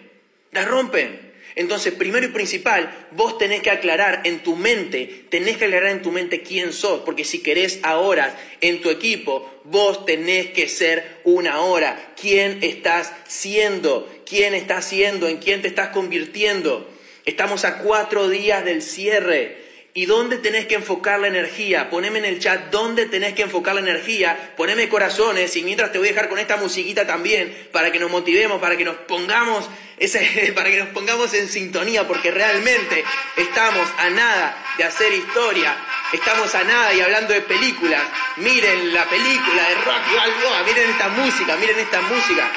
[0.52, 1.31] la rompen.
[1.54, 6.02] Entonces, primero y principal, vos tenés que aclarar en tu mente, tenés que aclarar en
[6.02, 11.20] tu mente quién sos, porque si querés ahora en tu equipo, vos tenés que ser
[11.24, 12.14] una hora.
[12.20, 14.10] ¿Quién estás siendo?
[14.24, 15.28] ¿Quién estás siendo?
[15.28, 16.88] ¿En quién te estás convirtiendo?
[17.24, 19.61] Estamos a cuatro días del cierre.
[19.94, 21.90] ¿Y dónde tenés que enfocar la energía?
[21.90, 25.98] Poneme en el chat dónde tenés que enfocar la energía, poneme corazones y mientras te
[25.98, 29.68] voy a dejar con esta musiquita también para que nos motivemos, para que nos pongamos,
[29.98, 33.04] ese, para que nos pongamos en sintonía, porque realmente
[33.36, 35.76] estamos a nada de hacer historia,
[36.14, 38.02] estamos a nada y hablando de películas.
[38.38, 42.50] Miren la película de Rocky Balboa, miren esta música, miren esta música.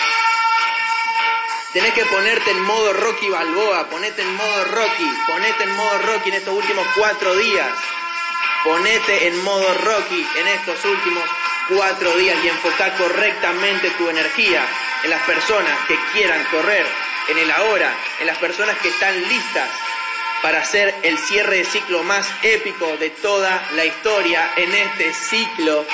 [1.75, 6.29] Tenés que ponerte en modo Rocky Balboa, ponete en modo Rocky, ponete en modo Rocky
[6.29, 7.69] en estos últimos cuatro días.
[8.63, 11.23] Ponete en modo Rocky en estos últimos
[11.67, 14.65] cuatro días y enfocar correctamente tu energía
[15.03, 16.87] en las personas que quieran correr,
[17.27, 19.69] en el ahora, en las personas que están listas
[20.41, 25.85] para hacer el cierre de ciclo más épico de toda la historia en este ciclo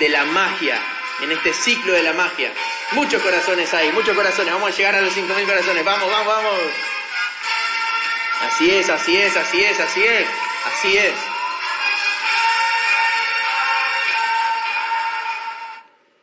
[0.00, 0.80] de la magia,
[1.22, 2.52] en este ciclo de la magia.
[2.92, 4.52] Muchos corazones hay, muchos corazones.
[4.52, 5.84] Vamos a llegar a los 5.000 corazones.
[5.84, 6.60] Vamos, vamos, vamos.
[8.40, 10.26] Así es, así es, así es, así es,
[10.64, 11.12] así es.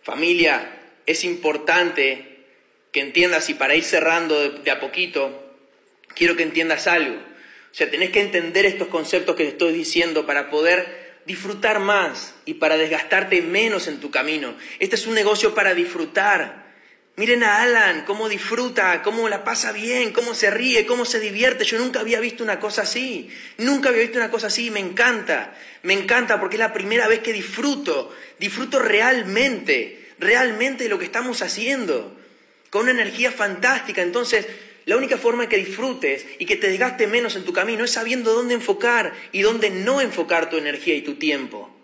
[0.02, 2.46] Familia, es importante
[2.92, 5.54] que entiendas y para ir cerrando de, a poquito,
[6.16, 7.16] quiero que entiendas algo.
[7.16, 12.34] O sea, tenés que entender estos conceptos que te estoy diciendo para poder disfrutar más
[12.46, 14.56] y para desgastarte menos en tu camino.
[14.80, 16.66] Este es un negocio para disfrutar.
[17.18, 21.64] Miren a Alan, cómo disfruta, cómo la pasa bien, cómo se ríe, cómo se divierte.
[21.64, 23.30] Yo nunca había visto una cosa así.
[23.58, 24.70] Nunca había visto una cosa así.
[24.70, 25.56] Me encanta.
[25.84, 28.14] Me encanta porque es la primera vez que disfruto.
[28.38, 32.18] Disfruto realmente, realmente lo que estamos haciendo.
[32.70, 34.02] Con una energía fantástica.
[34.02, 34.46] Entonces,
[34.86, 38.34] la única forma que disfrutes y que te desgaste menos en tu camino es sabiendo
[38.34, 41.76] dónde enfocar y dónde no enfocar tu energía y tu tiempo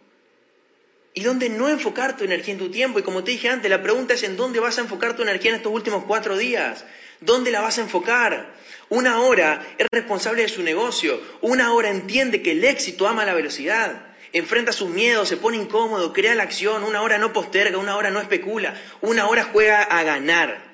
[1.13, 2.99] y dónde no enfocar tu energía en tu tiempo.
[2.99, 5.51] Y como te dije antes, la pregunta es en dónde vas a enfocar tu energía
[5.51, 6.85] en estos últimos cuatro días.
[7.19, 8.53] ¿Dónde la vas a enfocar?
[8.89, 11.19] Una hora es responsable de su negocio.
[11.41, 14.07] Una hora entiende que el éxito ama la velocidad.
[14.33, 16.83] Enfrenta sus miedos, se pone incómodo, crea la acción.
[16.83, 18.79] Una hora no posterga, una hora no especula.
[19.01, 20.70] Una hora juega a ganar.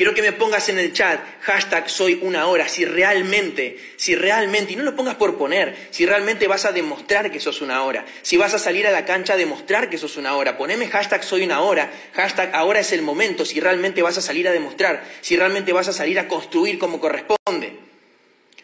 [0.00, 4.72] Quiero que me pongas en el chat hashtag soy una hora, si realmente, si realmente,
[4.72, 8.06] y no lo pongas por poner, si realmente vas a demostrar que sos una hora,
[8.22, 11.22] si vas a salir a la cancha a demostrar que sos una hora, poneme hashtag
[11.22, 15.04] soy una hora, hashtag ahora es el momento, si realmente vas a salir a demostrar,
[15.20, 17.76] si realmente vas a salir a construir como corresponde,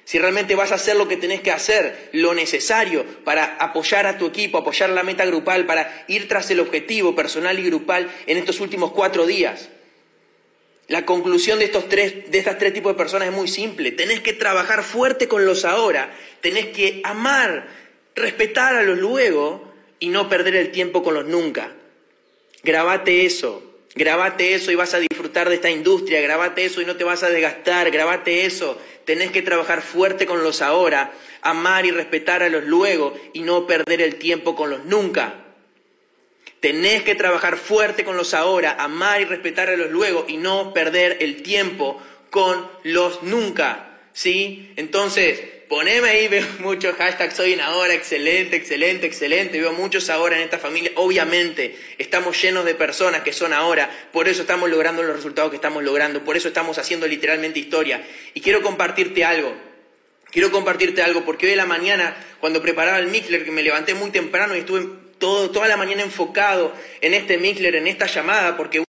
[0.05, 4.16] si realmente vas a hacer lo que tenés que hacer, lo necesario para apoyar a
[4.16, 8.38] tu equipo, apoyar la meta grupal, para ir tras el objetivo personal y grupal en
[8.38, 9.68] estos últimos cuatro días.
[10.88, 13.90] La conclusión de, estos tres, de estas tres tipos de personas es muy simple.
[13.90, 17.66] Tenés que trabajar fuerte con los ahora, tenés que amar,
[18.14, 21.72] respetar a los luego y no perder el tiempo con los nunca.
[22.62, 23.62] Grabate eso,
[23.96, 27.25] grabate eso y vas a disfrutar de esta industria, grabate eso y no te vas
[27.25, 28.81] a desgastar, grabate eso.
[29.05, 33.66] Tenés que trabajar fuerte con los ahora, amar y respetar a los luego y no
[33.66, 35.46] perder el tiempo con los nunca.
[36.67, 40.75] Tenés que trabajar fuerte con los ahora, amar y respetar a los luego y no
[40.75, 44.01] perder el tiempo con los nunca.
[44.13, 44.73] ¿Sí?
[44.75, 49.61] Entonces, poneme ahí, veo muchos hashtags soy una hora, excelente, excelente, excelente.
[49.61, 50.91] Veo muchos ahora en esta familia.
[50.97, 53.89] Obviamente, estamos llenos de personas que son ahora.
[54.13, 56.25] Por eso estamos logrando los resultados que estamos logrando.
[56.25, 58.05] Por eso estamos haciendo literalmente historia.
[58.35, 59.55] Y quiero compartirte algo.
[60.33, 63.95] Quiero compartirte algo porque hoy en la mañana, cuando preparaba el Mixler, que me levanté
[63.95, 68.85] muy temprano y estuve toda la mañana enfocado en este Mikler, en esta llamada, porque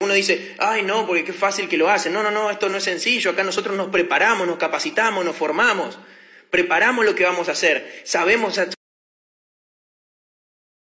[0.00, 2.12] uno dice, ay no, porque qué fácil que lo hacen.
[2.12, 3.30] No, no, no, esto no es sencillo.
[3.30, 5.98] Acá nosotros nos preparamos, nos capacitamos, nos formamos,
[6.50, 8.02] preparamos lo que vamos a hacer.
[8.04, 8.60] Sabemos,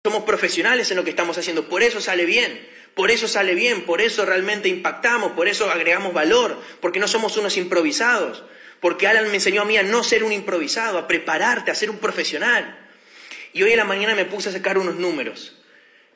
[0.05, 1.69] somos profesionales en lo que estamos haciendo.
[1.69, 6.13] Por eso sale bien, por eso sale bien, por eso realmente impactamos, por eso agregamos
[6.13, 8.45] valor, porque no somos unos improvisados
[8.83, 11.89] porque Alan me enseñó a mí a no ser un improvisado, a prepararte, a ser
[11.89, 12.81] un profesional.
[13.53, 15.57] Y hoy en la mañana me puse a sacar unos números.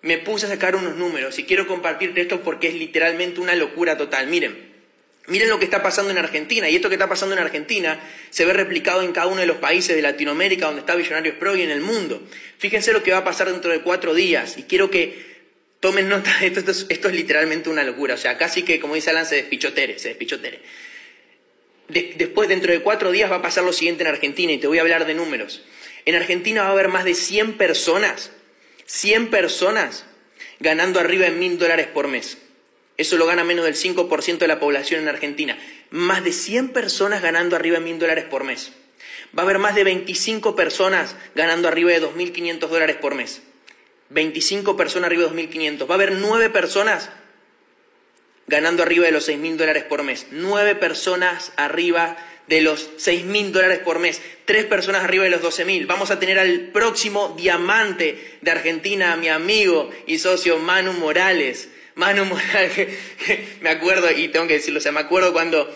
[0.03, 3.97] Me puse a sacar unos números y quiero compartirte esto porque es literalmente una locura
[3.97, 4.27] total.
[4.27, 4.75] Miren,
[5.29, 8.01] miren lo que está pasando en Argentina y esto que está pasando en Argentina
[8.31, 11.55] se ve replicado en cada uno de los países de Latinoamérica donde está Billonarios Pro
[11.55, 12.21] y en el mundo.
[12.59, 15.37] Fíjense lo que va a pasar dentro de cuatro días y quiero que
[15.79, 18.15] tomen nota de esto, esto es, literalmente una locura.
[18.15, 20.63] O sea, casi que, como dice Alan, se despichotere, se despichotere
[21.89, 24.79] después, dentro de cuatro días, va a pasar lo siguiente en Argentina y te voy
[24.79, 25.63] a hablar de números.
[26.05, 28.31] En Argentina va a haber más de 100 personas,
[28.87, 30.05] 100 personas
[30.61, 32.39] ganando arriba de mil dólares por mes.
[32.97, 35.59] Eso lo gana menos del 5% de la población en Argentina.
[35.91, 38.73] Más de 100 personas ganando arriba de mil dólares por mes.
[39.37, 43.43] Va a haber más de 25 personas ganando arriba de 2.500 dólares por mes.
[44.11, 45.91] 25 personas arriba de 2.500.
[45.91, 47.11] Va a haber 9 personas
[48.47, 50.27] ganando arriba de los 6 mil dólares por mes.
[50.31, 54.21] Nueve personas arriba de los 6 mil dólares por mes.
[54.45, 55.87] Tres personas arriba de los 12 mil.
[55.87, 61.69] Vamos a tener al próximo diamante de Argentina, mi amigo y socio Manu Morales.
[61.95, 62.89] Manu Morales,
[63.61, 65.75] me acuerdo, y tengo que decirlo, o sea, me acuerdo cuando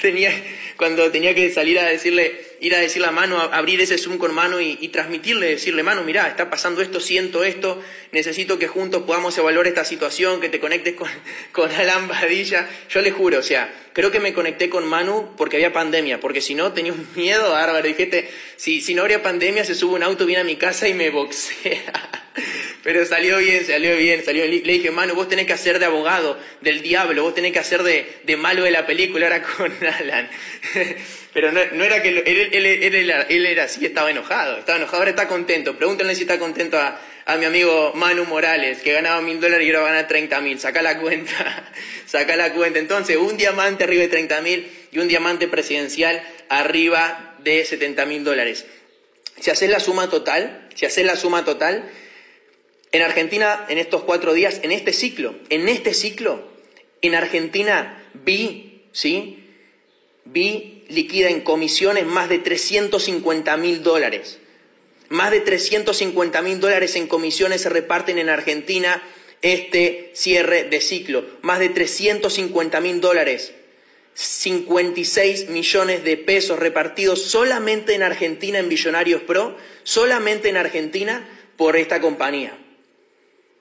[0.00, 0.32] tenía,
[0.76, 4.34] cuando tenía que salir a decirle, ir a decirle a mano, abrir ese Zoom con
[4.34, 9.36] mano y, transmitirle, decirle, mano, mirá, está pasando esto, siento esto, necesito que juntos podamos
[9.38, 11.08] evaluar esta situación, que te conectes con,
[11.52, 11.70] con
[12.08, 12.68] Badilla.
[12.90, 16.40] Yo le juro, o sea, creo que me conecté con Manu porque había pandemia, porque
[16.40, 17.86] si no tenía un miedo bárbaro.
[17.86, 20.94] Dijiste, si, si no habría pandemia, se sube un auto, viene a mi casa y
[20.94, 21.92] me boxea.
[22.82, 24.62] Pero salió bien, salió bien, salió bien.
[24.64, 27.82] Le dije, Manu, vos tenés que hacer de abogado del diablo, vos tenés que hacer
[27.82, 30.30] de, de malo de la película, ahora con Alan.
[31.34, 34.98] Pero no, no era que él, él, él, él, era así, estaba enojado, estaba enojado,
[34.98, 35.76] ahora está contento.
[35.76, 39.70] Pregúntenle si está contento a, a mi amigo Manu Morales, que ganaba mil dólares y
[39.70, 40.58] ahora va a ganar 30 mil.
[40.58, 41.70] Saca la cuenta,
[42.06, 42.78] saca la cuenta.
[42.78, 48.24] Entonces, un diamante arriba de 30 mil y un diamante presidencial arriba de 70 mil
[48.24, 48.64] dólares.
[49.38, 51.84] Si haces la suma total, si haces la suma total,
[52.92, 56.42] en Argentina, en estos cuatro días, en este ciclo, en este ciclo,
[57.02, 59.44] en Argentina vi, ¿sí?
[60.24, 64.38] Vi liquida en comisiones más de 350 mil dólares.
[65.08, 69.02] Más de 350 mil dólares en comisiones se reparten en Argentina
[69.42, 71.24] este cierre de ciclo.
[71.42, 73.52] Más de 350 mil dólares.
[74.14, 81.26] 56 millones de pesos repartidos solamente en Argentina en Billonarios Pro, solamente en Argentina
[81.56, 82.56] por esta compañía.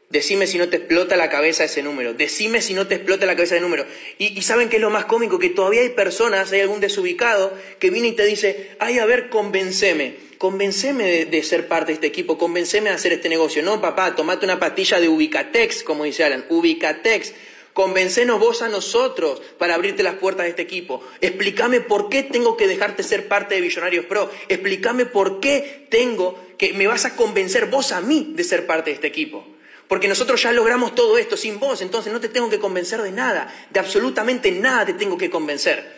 [0.09, 2.15] Decime si no te explota la cabeza ese número.
[2.15, 3.85] Decime si no te explota la cabeza ese número.
[4.17, 7.91] Y, saben qué es lo más cómico, que todavía hay personas, hay algún desubicado que
[7.91, 12.39] viene y te dice, ay, a ver, convenceme, convenceme de, ser parte de este equipo,
[12.39, 13.61] convenceme de hacer este negocio.
[13.61, 17.33] No, papá, tomate una pastilla de Ubicatex, como dice Alan, Ubicatex.
[17.73, 21.03] Convencenos vos a nosotros para abrirte las puertas de este equipo.
[21.21, 24.31] Explícame por qué tengo que dejarte ser parte de Billonarios Pro.
[24.47, 28.89] Explícame por qué tengo que me vas a convencer vos a mí de ser parte
[28.89, 29.45] de este equipo.
[29.89, 33.11] Porque nosotros ya logramos todo esto sin vos, entonces no te tengo que convencer de
[33.11, 35.97] nada, de absolutamente nada te tengo que convencer.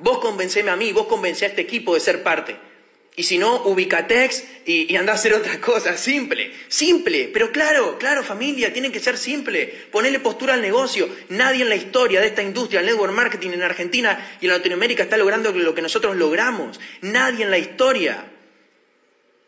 [0.00, 2.56] Vos convenceme a mí, vos convencé a este equipo de ser parte.
[3.14, 7.98] Y si no, ubicatex y, y anda a hacer otra cosa, simple, simple, pero claro,
[7.98, 11.08] claro familia, tiene que ser simple, ponerle postura al negocio.
[11.28, 15.04] Nadie en la historia de esta industria, el network marketing en Argentina y en Latinoamérica
[15.04, 16.80] está logrando lo que nosotros logramos.
[17.02, 18.24] Nadie en la historia.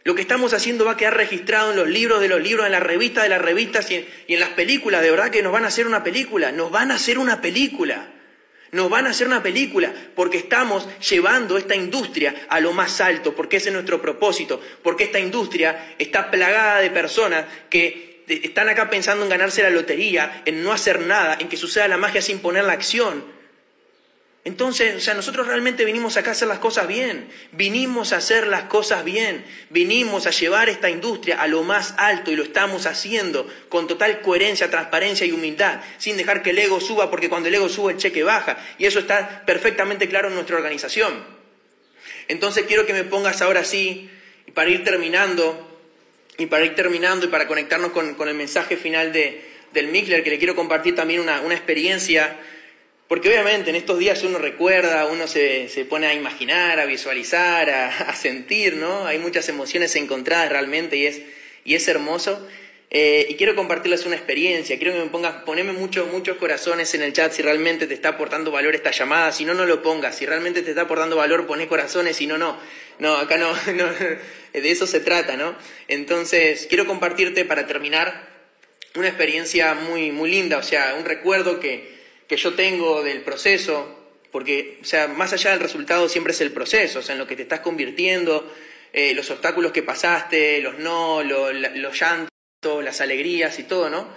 [0.04, 2.72] Lo que estamos haciendo va a quedar registrado en los libros de los libros, en
[2.72, 5.00] las revistas de las revistas y en, las películas.
[5.00, 6.50] De verdad que nos van a hacer una película.
[6.50, 8.08] Nos van a hacer una película.
[8.72, 13.34] Nos van a hacer una película porque estamos llevando esta industria a lo más alto,
[13.36, 18.88] porque ese es nuestro propósito, porque esta industria está plagada de personas que están acá
[18.88, 22.38] pensando en ganarse la lotería, en no hacer nada, en que suceda la magia sin
[22.38, 23.24] poner la acción.
[24.44, 28.48] Entonces, o sea, nosotros realmente vinimos acá a hacer las cosas bien, vinimos a hacer
[28.48, 32.86] las cosas bien, vinimos a llevar esta industria a lo más alto y lo estamos
[32.86, 37.48] haciendo con total coherencia, transparencia y humildad, sin dejar que el ego suba, porque cuando
[37.48, 41.24] el ego sube el cheque baja, y eso está perfectamente claro en nuestra organización.
[42.26, 44.10] Entonces quiero que me pongas ahora sí,
[44.54, 45.68] para ir terminando,
[46.36, 49.40] y para ir terminando y para conectarnos con, el mensaje final de,
[49.72, 52.36] del Mikler, que le quiero compartir también una, una experiencia
[53.12, 57.68] porque obviamente en estos días uno recuerda, uno se, pone a imaginar, a visualizar,
[58.08, 59.04] a, sentir, ¿no?
[59.04, 61.20] Hay muchas emociones encontradas realmente y es,
[61.62, 62.48] y es hermoso.
[62.88, 67.02] Eh, y quiero compartirles una experiencia, quiero que me pongas, poneme muchos, muchos corazones en
[67.02, 70.16] el chat si realmente te está aportando valor esta llamada, si no, no lo pongas,
[70.16, 72.58] si realmente te está aportando valor, poné corazones, si no, no.
[72.98, 73.90] No, acá no, no,
[74.54, 75.54] de eso se trata, ¿no?
[75.86, 78.26] Entonces, quiero compartirte para terminar
[78.94, 81.91] una experiencia muy, muy linda, o sea, un recuerdo que,
[82.28, 83.98] que yo tengo del proceso,
[84.30, 87.26] porque, o sea, más allá del resultado siempre es el proceso, o sea, en lo
[87.26, 88.50] que te estás convirtiendo,
[88.92, 92.30] eh, los obstáculos que pasaste, los no, los llantos,
[92.82, 94.08] las alegrías y todo, ¿no?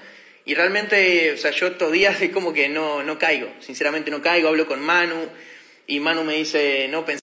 [0.45, 4.21] Y realmente, o sea, yo estos días es como que no, no caigo, sinceramente no
[4.21, 5.29] caigo, hablo con Manu
[5.87, 7.21] y Manu me dice, no pensemos,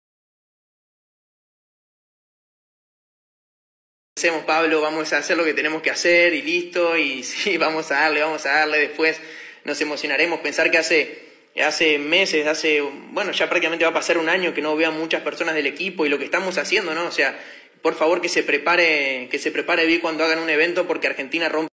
[4.47, 8.01] Pablo, vamos a hacer lo que tenemos que hacer y listo, y sí, vamos a
[8.01, 9.21] darle, vamos a darle después
[9.65, 10.41] nos emocionaremos.
[10.41, 11.19] Pensar que hace,
[11.65, 15.23] hace meses, hace, bueno, ya prácticamente va a pasar un año que no vean muchas
[15.23, 17.07] personas del equipo y lo que estamos haciendo, ¿no?
[17.07, 17.39] O sea,
[17.83, 21.49] por favor que se prepare, que se prepare bien cuando hagan un evento porque Argentina
[21.49, 21.73] rompe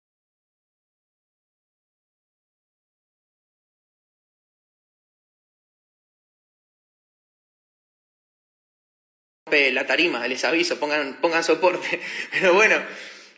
[9.72, 12.00] la tarima, les aviso, pongan, pongan soporte.
[12.30, 12.76] Pero bueno,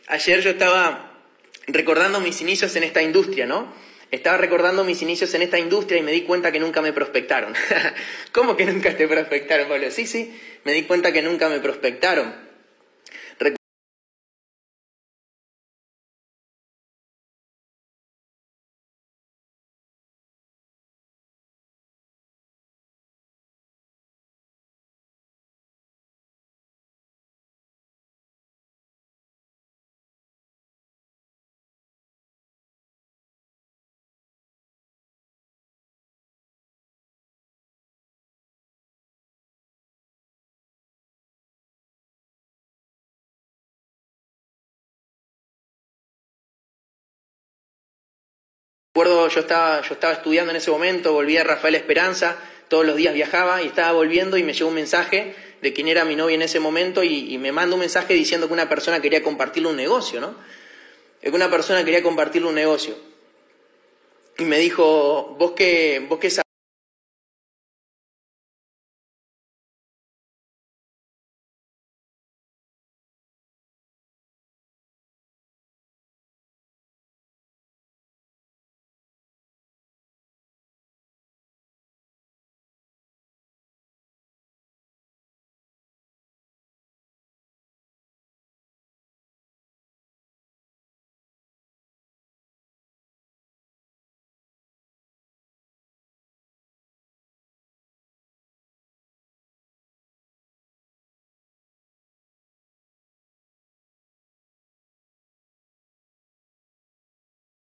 [0.07, 1.11] ayer yo estaba
[1.67, 3.73] recordando mis inicios en esta industria, ¿no?
[4.11, 7.53] Estaba recordando mis inicios en esta industria y me di cuenta que nunca me prospectaron.
[8.33, 9.89] ¿Cómo que nunca te prospectaron, Pablo?
[9.89, 12.50] Sí, sí, me di cuenta que nunca me prospectaron.
[48.93, 52.35] Recuerdo, yo estaba, yo estaba estudiando en ese momento, volví a Rafael Esperanza,
[52.67, 56.03] todos los días viajaba y estaba volviendo y me llegó un mensaje de quién era
[56.03, 59.23] mi novia en ese momento y, me manda un mensaje diciendo que una persona quería
[59.23, 60.35] compartirle un negocio, ¿no?
[61.21, 62.97] Que una persona quería compartirle un negocio.
[64.37, 66.19] Y me dijo, vos qué, vos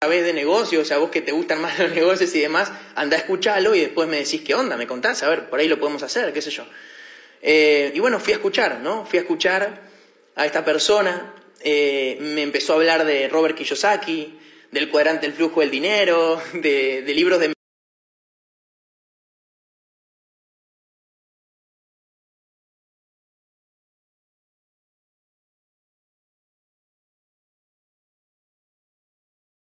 [0.01, 3.17] sabés de negocios, o sea, vos que te gustan más los negocios y demás, anda
[3.17, 5.81] a escucharlo y después me decís qué onda, me contás, a ver, por ahí lo
[5.81, 6.65] podemos hacer, qué sé yo.
[7.43, 9.05] Eh, y bueno, fui a escuchar, ¿no?
[9.05, 9.83] Fui a escuchar
[10.37, 14.39] a esta persona, eh, me empezó a hablar de Robert Kiyosaki,
[14.71, 17.58] del cuadrante del flujo del dinero, de, de libros de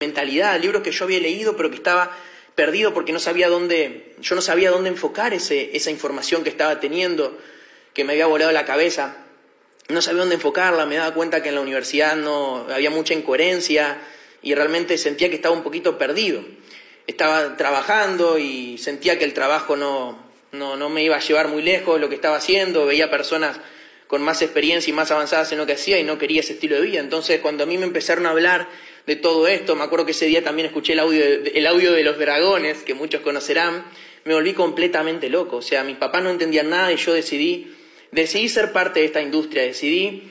[0.03, 2.15] mentalidad, libros que yo había leído pero que estaba
[2.55, 6.79] perdido porque no sabía dónde, yo no sabía dónde enfocar ese, esa información que estaba
[6.79, 7.37] teniendo,
[7.93, 9.17] que me había volado la cabeza.
[9.89, 13.97] No sabía dónde enfocarla, me daba cuenta que en la universidad no había mucha incoherencia
[14.41, 16.43] y realmente sentía que estaba un poquito perdido.
[17.07, 20.17] Estaba trabajando y sentía que el trabajo no,
[20.51, 23.59] no, no me iba a llevar muy lejos lo que estaba haciendo, veía personas
[24.07, 26.75] con más experiencia y más avanzadas en lo que hacía y no quería ese estilo
[26.75, 26.99] de vida.
[26.99, 28.69] Entonces, cuando a mí me empezaron a hablar
[29.05, 29.75] de todo esto.
[29.75, 32.79] Me acuerdo que ese día también escuché el audio de, el audio de los dragones,
[32.83, 33.85] que muchos conocerán.
[34.25, 35.57] Me volví completamente loco.
[35.57, 37.73] O sea, mis papás no entendían nada y yo decidí,
[38.11, 40.23] decidí ser parte de esta industria, decidí,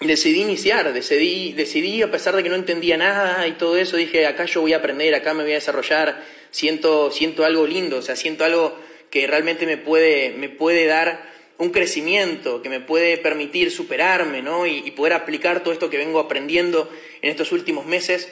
[0.00, 4.26] decidí iniciar, decidí, decidí, a pesar de que no entendía nada y todo eso, dije,
[4.26, 8.02] acá yo voy a aprender, acá me voy a desarrollar, siento, siento algo lindo, o
[8.02, 8.76] sea, siento algo
[9.10, 11.31] que realmente me puede, me puede dar
[11.62, 14.66] un crecimiento que me puede permitir superarme ¿no?
[14.66, 16.90] y, poder aplicar todo esto que vengo aprendiendo
[17.20, 18.28] en estos últimos meses,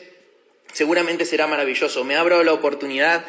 [0.72, 2.02] seguramente será maravilloso.
[2.02, 3.24] Me abro la oportunidad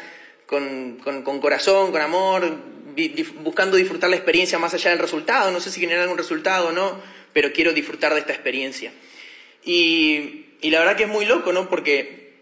[0.46, 0.96] con,
[1.40, 2.52] corazón, con amor,
[3.44, 5.52] buscando disfrutar la experiencia más allá del resultado.
[5.52, 7.00] No sé si generar algún resultado o no,
[7.32, 8.92] pero quiero disfrutar de esta experiencia.
[9.64, 11.68] Y, la verdad que es muy loco, ¿no?
[11.68, 12.32] Porque,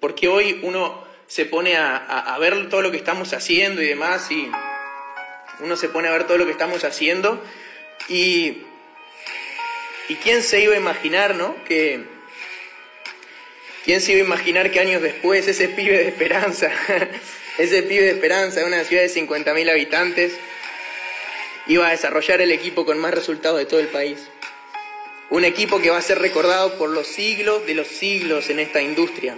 [0.00, 4.30] porque hoy uno se pone a, a ver todo lo que estamos haciendo y demás
[4.30, 4.48] y
[5.60, 7.42] uno se pone a ver todo lo que estamos haciendo
[8.08, 8.62] y,
[10.08, 11.56] y quién se iba a imaginar, ¿no?
[11.64, 12.14] Que,
[13.84, 16.70] ¿Quién se iba a imaginar que años después ese pibe de esperanza,
[17.58, 20.32] ese pibe de esperanza de una ciudad de 50.000 habitantes,
[21.66, 24.20] iba a desarrollar el equipo con más resultados de todo el país?
[25.28, 28.80] Un equipo que va a ser recordado por los siglos de los siglos en esta
[28.80, 29.36] industria.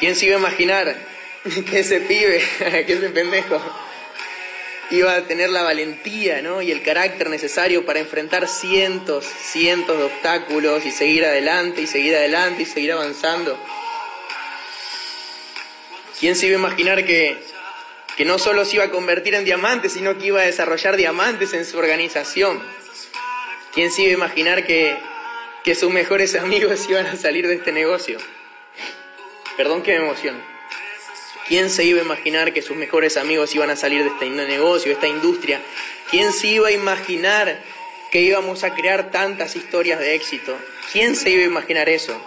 [0.00, 0.96] ¿Quién se iba a imaginar
[1.70, 2.42] que ese pibe,
[2.86, 3.60] que ese pendejo,
[4.90, 6.62] iba a tener la valentía ¿no?
[6.62, 12.14] y el carácter necesario para enfrentar cientos, cientos de obstáculos y seguir adelante y seguir
[12.14, 13.58] adelante y seguir avanzando.
[16.20, 17.36] ¿Quién se iba a imaginar que,
[18.16, 21.52] que no solo se iba a convertir en diamante, sino que iba a desarrollar diamantes
[21.54, 22.62] en su organización?
[23.72, 24.96] ¿Quién se iba a imaginar que,
[25.64, 28.18] que sus mejores amigos iban a salir de este negocio?
[29.56, 30.53] Perdón que me emociono.
[31.46, 34.88] ¿Quién se iba a imaginar que sus mejores amigos iban a salir de este negocio,
[34.88, 35.60] de esta industria?
[36.10, 37.60] ¿Quién se iba a imaginar
[38.10, 40.56] que íbamos a crear tantas historias de éxito?
[40.90, 42.18] ¿Quién se iba a imaginar eso?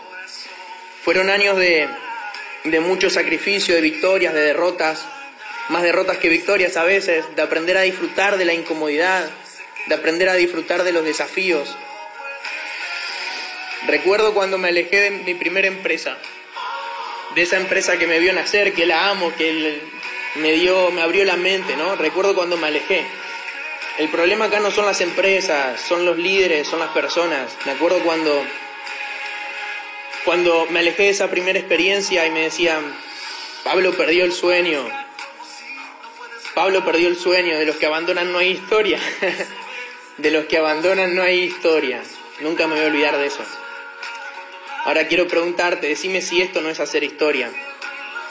[1.04, 1.88] Fueron años de,
[2.64, 5.04] de mucho sacrificio, de victorias, de derrotas,
[5.70, 9.28] más derrotas que victorias a veces, de aprender a disfrutar de la incomodidad,
[9.88, 11.76] de aprender a disfrutar de los desafíos.
[13.88, 16.18] Recuerdo cuando me alejé de mi primera empresa
[17.38, 19.80] de esa empresa que me vio nacer, que la amo, que
[20.38, 21.96] me dio, me abrió la mente, ¿no?
[21.96, 23.06] Recuerdo cuando me alejé.
[24.00, 27.56] El problema acá no son las empresas, son los líderes, son las personas.
[27.68, 28.44] Me acuerdo cuando
[30.26, 32.82] cuando me alejé de esa primera experiencia y me decían,
[33.64, 34.84] Pablo perdió el sueño.
[36.56, 39.00] Pablo perdió el sueño, de los que abandonan no hay historia.
[40.18, 42.02] de los que abandonan no hay historia.
[42.40, 43.46] Nunca me voy a olvidar de eso.
[44.88, 47.52] Ahora quiero preguntarte, decime si esto no es hacer historia.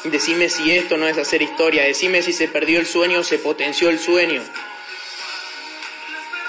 [0.04, 1.82] Decime si esto no es hacer historia.
[1.84, 4.42] Decime si se perdió el sueño o se potenció el sueño.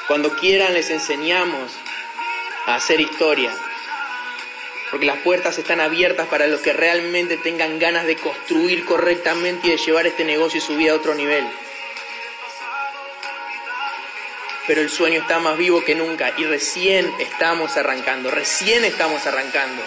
[0.07, 1.73] Cuando quieran les enseñamos
[2.67, 3.51] a hacer historia.
[4.91, 9.71] porque las puertas están abiertas para los que realmente tengan ganas de construir correctamente y
[9.71, 11.45] de llevar este negocio y su vida a otro nivel.
[14.67, 19.81] Pero el sueño está más vivo que nunca y recién estamos arrancando, recién estamos arrancando.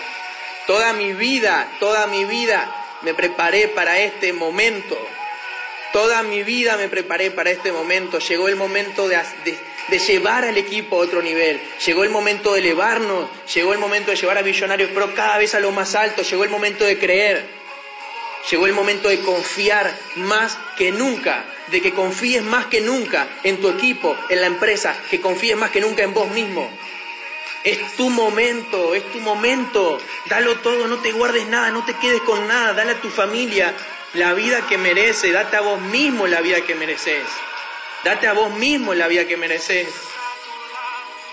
[0.67, 4.99] Toda mi vida, toda mi vida me preparé para este momento.
[5.93, 8.21] Toda mi vida me preparé para este momento.
[8.21, 9.19] Llegó el momento de,
[10.07, 11.61] llevar al equipo a otro nivel.
[11.85, 13.29] Llegó el momento de elevarnos.
[13.53, 16.23] Llegó el momento de llevar a Millonarios Pro cada vez a lo más alto.
[16.23, 17.60] Llegó el momento de creer.
[18.49, 21.45] Llegó el momento de confiar más que nunca.
[21.69, 24.97] De que confíes más que nunca en tu equipo, en la empresa.
[25.11, 26.71] Que confíes más que nunca en vos mismo.
[27.63, 30.01] Es tu momento, es tu momento.
[30.27, 32.73] Dalo todo, no te guardes nada, no te quedes con nada.
[32.73, 33.75] Dale a tu familia,
[34.15, 37.25] la vida que merece, date a vos mismo la vida que mereces.
[38.03, 39.89] Date a vos mismo la vida que mereces.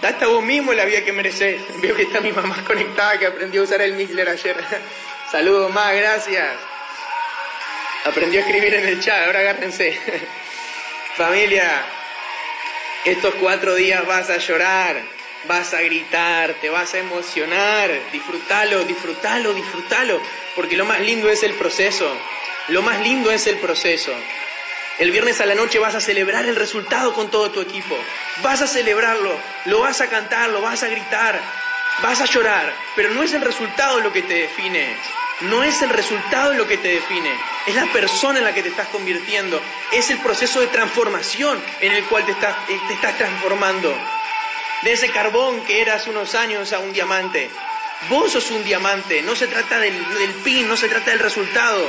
[0.02, 1.62] Date a vos mismo la vida que mereces.
[1.82, 4.58] Veo que está mi mamá conectada que aprendió a usar el Mixler ayer.
[5.32, 6.77] Saludos más, gracias.
[8.08, 10.00] Aprendió a escribir en el chat, ahora agárrense.
[11.18, 11.84] Familia,
[13.04, 15.02] estos cuatro días vas a llorar,
[15.46, 17.92] vas a gritar, te vas a emocionar.
[18.14, 20.22] Disfrútalo, disfrútalo, disfrútalo.
[20.56, 22.10] Porque lo más lindo es el proceso.
[22.70, 24.14] Lo más lindo es el proceso.
[25.00, 27.98] El viernes a la noche vas a celebrar el resultado con todo tu equipo.
[28.42, 31.42] Vas a celebrarlo, lo vas a cantar, lo vas a gritar,
[32.02, 34.96] vas a llorar, pero no es el resultado lo que te define.
[35.42, 37.32] No es el resultado lo que te define,
[37.68, 39.62] es la persona en la que te estás convirtiendo,
[39.92, 43.96] es el proceso de transformación en el cual te estás, eh, te estás transformando.
[44.82, 47.52] De ese carbón que era hace unos años a un diamante.
[48.10, 51.88] Vos sos un diamante, no se trata del, del pin, no se trata del resultado,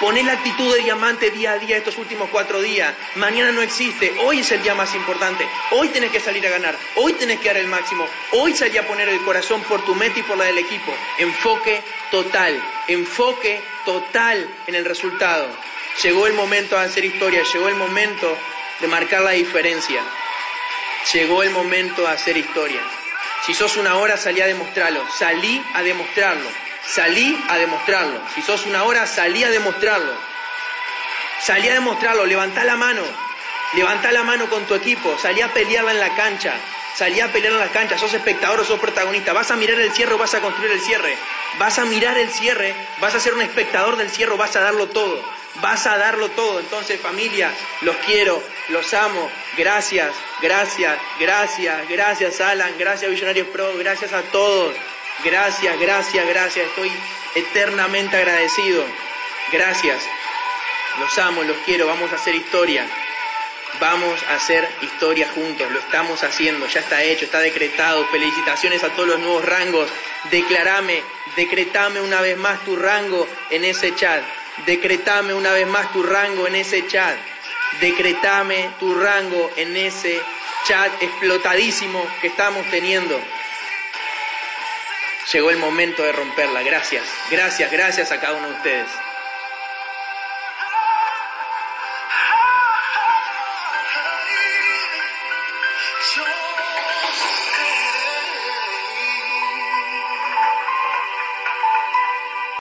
[0.00, 2.94] Poné la actitud de diamante día a día estos últimos cuatro días.
[3.16, 4.14] Mañana no existe.
[4.22, 5.44] Hoy es el día más importante.
[5.72, 6.76] Hoy tenés que salir a ganar.
[6.94, 8.06] Hoy tenés que dar el máximo.
[8.30, 10.94] Hoy salí a poner el corazón por tu meta y por la del equipo.
[11.18, 11.82] Enfoque
[12.12, 12.62] total.
[12.86, 15.48] Enfoque total en el resultado.
[16.00, 17.42] Llegó el momento de hacer historia.
[17.52, 18.38] Llegó el momento
[18.80, 20.00] de marcar la diferencia.
[21.12, 22.82] Llegó el momento de hacer historia.
[23.44, 25.04] Si sos una hora, salí a demostrarlo.
[25.10, 26.67] Salí a demostrarlo.
[26.90, 28.20] Salí a demostrarlo.
[28.34, 30.12] Si sos una hora, salí a demostrarlo.
[31.42, 33.02] Salí a demostrarlo, levantá la mano.
[33.74, 36.54] Levantá la mano con tu equipo, salí a pelearla en la cancha.
[36.98, 39.32] Salí a pelear en la cancha, sos espectador o sos protagonista.
[39.32, 41.16] Vas a mirar el cierre o vas a construir el cierre.
[41.56, 44.88] Vas a mirar el cierre, vas a ser un espectador del cierre, vas a darlo
[44.88, 45.22] todo.
[45.60, 46.58] Vas a darlo todo.
[46.58, 49.30] Entonces, familia, los quiero, los amo.
[49.56, 50.12] Gracias,
[50.42, 52.72] gracias, gracias, gracias, Alan.
[52.78, 53.76] Gracias, Visionarios Pro.
[53.76, 54.74] Gracias a todos.
[55.24, 56.66] Gracias, gracias, gracias.
[56.66, 56.92] Estoy
[57.34, 58.84] eternamente agradecido.
[59.52, 60.00] Gracias.
[61.00, 61.86] Los amo, los quiero.
[61.86, 62.86] Vamos a hacer historia.
[63.80, 65.70] Vamos a hacer historia juntos.
[65.72, 66.66] Lo estamos haciendo.
[66.68, 68.06] Ya está hecho, está decretado.
[68.06, 69.90] Felicitaciones a todos los nuevos rangos.
[70.30, 71.02] Declarame,
[71.36, 74.22] decretame una vez más tu rango en ese chat.
[74.66, 77.16] Decretame una vez más tu rango en ese chat.
[77.80, 80.20] Decretame tu rango en ese
[80.66, 83.20] chat explotadísimo que estamos teniendo.
[85.32, 86.62] Llegó el momento de romperla.
[86.62, 88.88] Gracias, gracias, gracias a cada uno de ustedes.